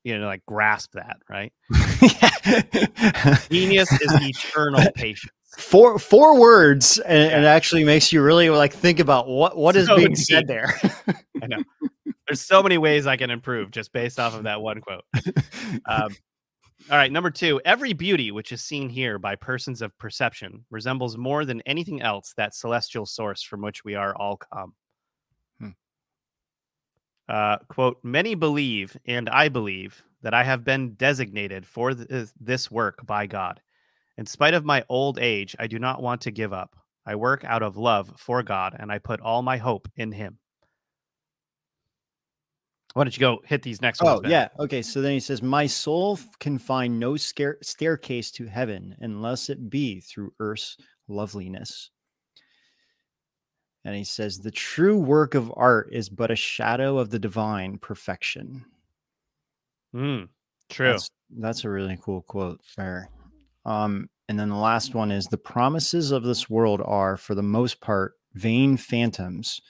[0.03, 1.53] You know, like grasp that, right?
[3.51, 5.31] Genius is eternal patience.
[5.57, 9.75] four four words and, and it actually makes you really like think about what what
[9.75, 10.17] is So being deep.
[10.17, 10.73] said there
[11.41, 11.61] i know
[12.27, 15.03] There's so many ways I can improve just based off of that one quote.
[15.85, 16.15] Um,
[16.89, 17.59] all right, number two.
[17.65, 22.33] Every beauty which is seen here by persons of perception resembles more than anything else
[22.37, 24.73] that celestial source from which we are all come.
[27.31, 32.69] Uh, quote, many believe, and I believe, that I have been designated for th- this
[32.69, 33.61] work by God.
[34.17, 36.75] In spite of my old age, I do not want to give up.
[37.05, 40.39] I work out of love for God, and I put all my hope in Him.
[42.95, 44.19] Why don't you go hit these next ones?
[44.19, 44.31] oh Ben?
[44.31, 48.93] yeah okay so then he says my soul can find no scare- staircase to heaven
[48.99, 50.75] unless it be through earth's
[51.07, 51.89] loveliness
[53.83, 57.77] and he says the true work of art is but a shadow of the divine
[57.77, 58.65] perfection
[59.93, 60.29] Mm,
[60.69, 60.91] true.
[60.91, 63.09] That's, that's a really cool quote there.
[63.65, 67.43] Um, and then the last one is the promises of this world are, for the
[67.43, 69.61] most part, vain phantoms,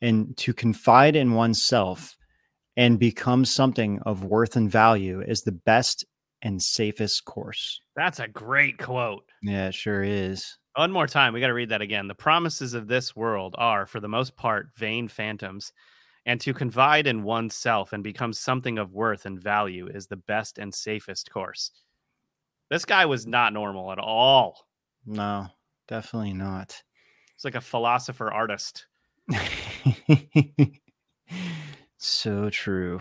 [0.00, 2.16] and to confide in oneself
[2.76, 6.04] and become something of worth and value is the best
[6.40, 7.80] and safest course.
[7.94, 9.24] That's a great quote.
[9.42, 10.56] Yeah, it sure is.
[10.74, 11.34] One more time.
[11.34, 12.08] We got to read that again.
[12.08, 15.72] The promises of this world are, for the most part, vain phantoms,
[16.24, 20.58] and to confide in oneself and become something of worth and value is the best
[20.58, 21.72] and safest course.
[22.70, 24.66] This guy was not normal at all.
[25.04, 25.48] No,
[25.88, 26.82] definitely not.
[27.36, 28.86] He's like a philosopher artist.
[31.98, 33.00] so true.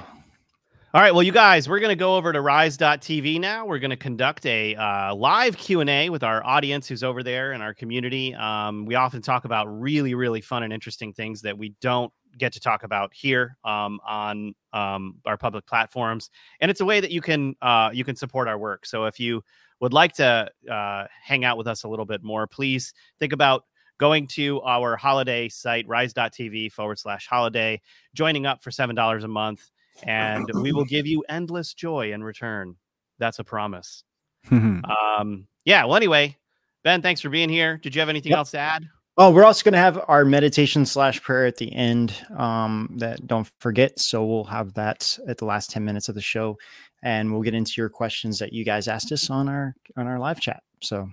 [0.94, 3.66] All right, well, you guys, we're going to go over to Rise.tv now.
[3.66, 7.24] We're going to conduct a uh, live Q and A with our audience who's over
[7.24, 8.36] there in our community.
[8.36, 12.52] Um, we often talk about really, really fun and interesting things that we don't get
[12.54, 16.30] to talk about here um, on um, our public platforms,
[16.60, 18.86] and it's a way that you can uh, you can support our work.
[18.86, 19.42] So if you
[19.80, 23.64] would like to uh, hang out with us a little bit more, please think about
[23.98, 27.80] going to our holiday site, rise.tv forward slash holiday,
[28.14, 29.70] joining up for $7 a month,
[30.06, 32.76] and we will give you endless joy in return.
[33.20, 34.04] That's a promise.
[34.52, 35.86] Um, yeah.
[35.86, 36.36] Well, anyway,
[36.84, 37.78] Ben, thanks for being here.
[37.78, 38.38] Did you have anything Yep.
[38.38, 38.88] else to add?
[39.18, 42.16] Oh, we're also going to have our meditation slash prayer at the end.
[42.36, 44.00] Um, that don't forget.
[44.00, 46.58] So we'll have that at the last ten minutes of the show,
[47.04, 50.18] and we'll get into your questions that you guys asked us on our on our
[50.18, 50.64] live chat.
[50.82, 51.08] So,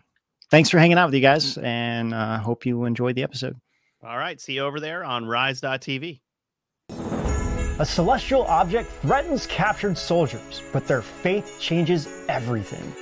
[0.50, 3.56] thanks for hanging out with you guys, and uh, hope you enjoyed the episode.
[4.02, 4.40] All right.
[4.40, 6.20] See you over there on rise.tv.
[7.80, 12.92] A celestial object threatens captured soldiers, but their faith changes everything.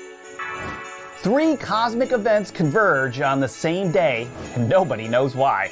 [1.21, 5.71] Three cosmic events converge on the same day, and nobody knows why.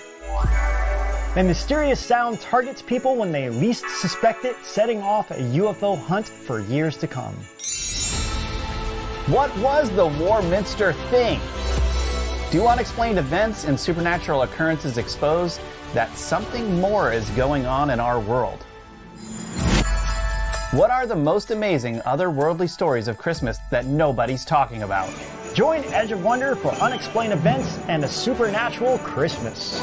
[1.37, 6.27] A mysterious sound targets people when they least suspect it, setting off a UFO hunt
[6.27, 7.35] for years to come.
[9.27, 11.41] What was the Warminster thing?
[12.51, 15.61] Do unexplained events and supernatural occurrences expose
[15.93, 18.65] that something more is going on in our world?
[20.75, 25.09] What are the most amazing otherworldly stories of Christmas that nobody's talking about?
[25.55, 29.81] Join Edge of Wonder for unexplained events and a supernatural Christmas.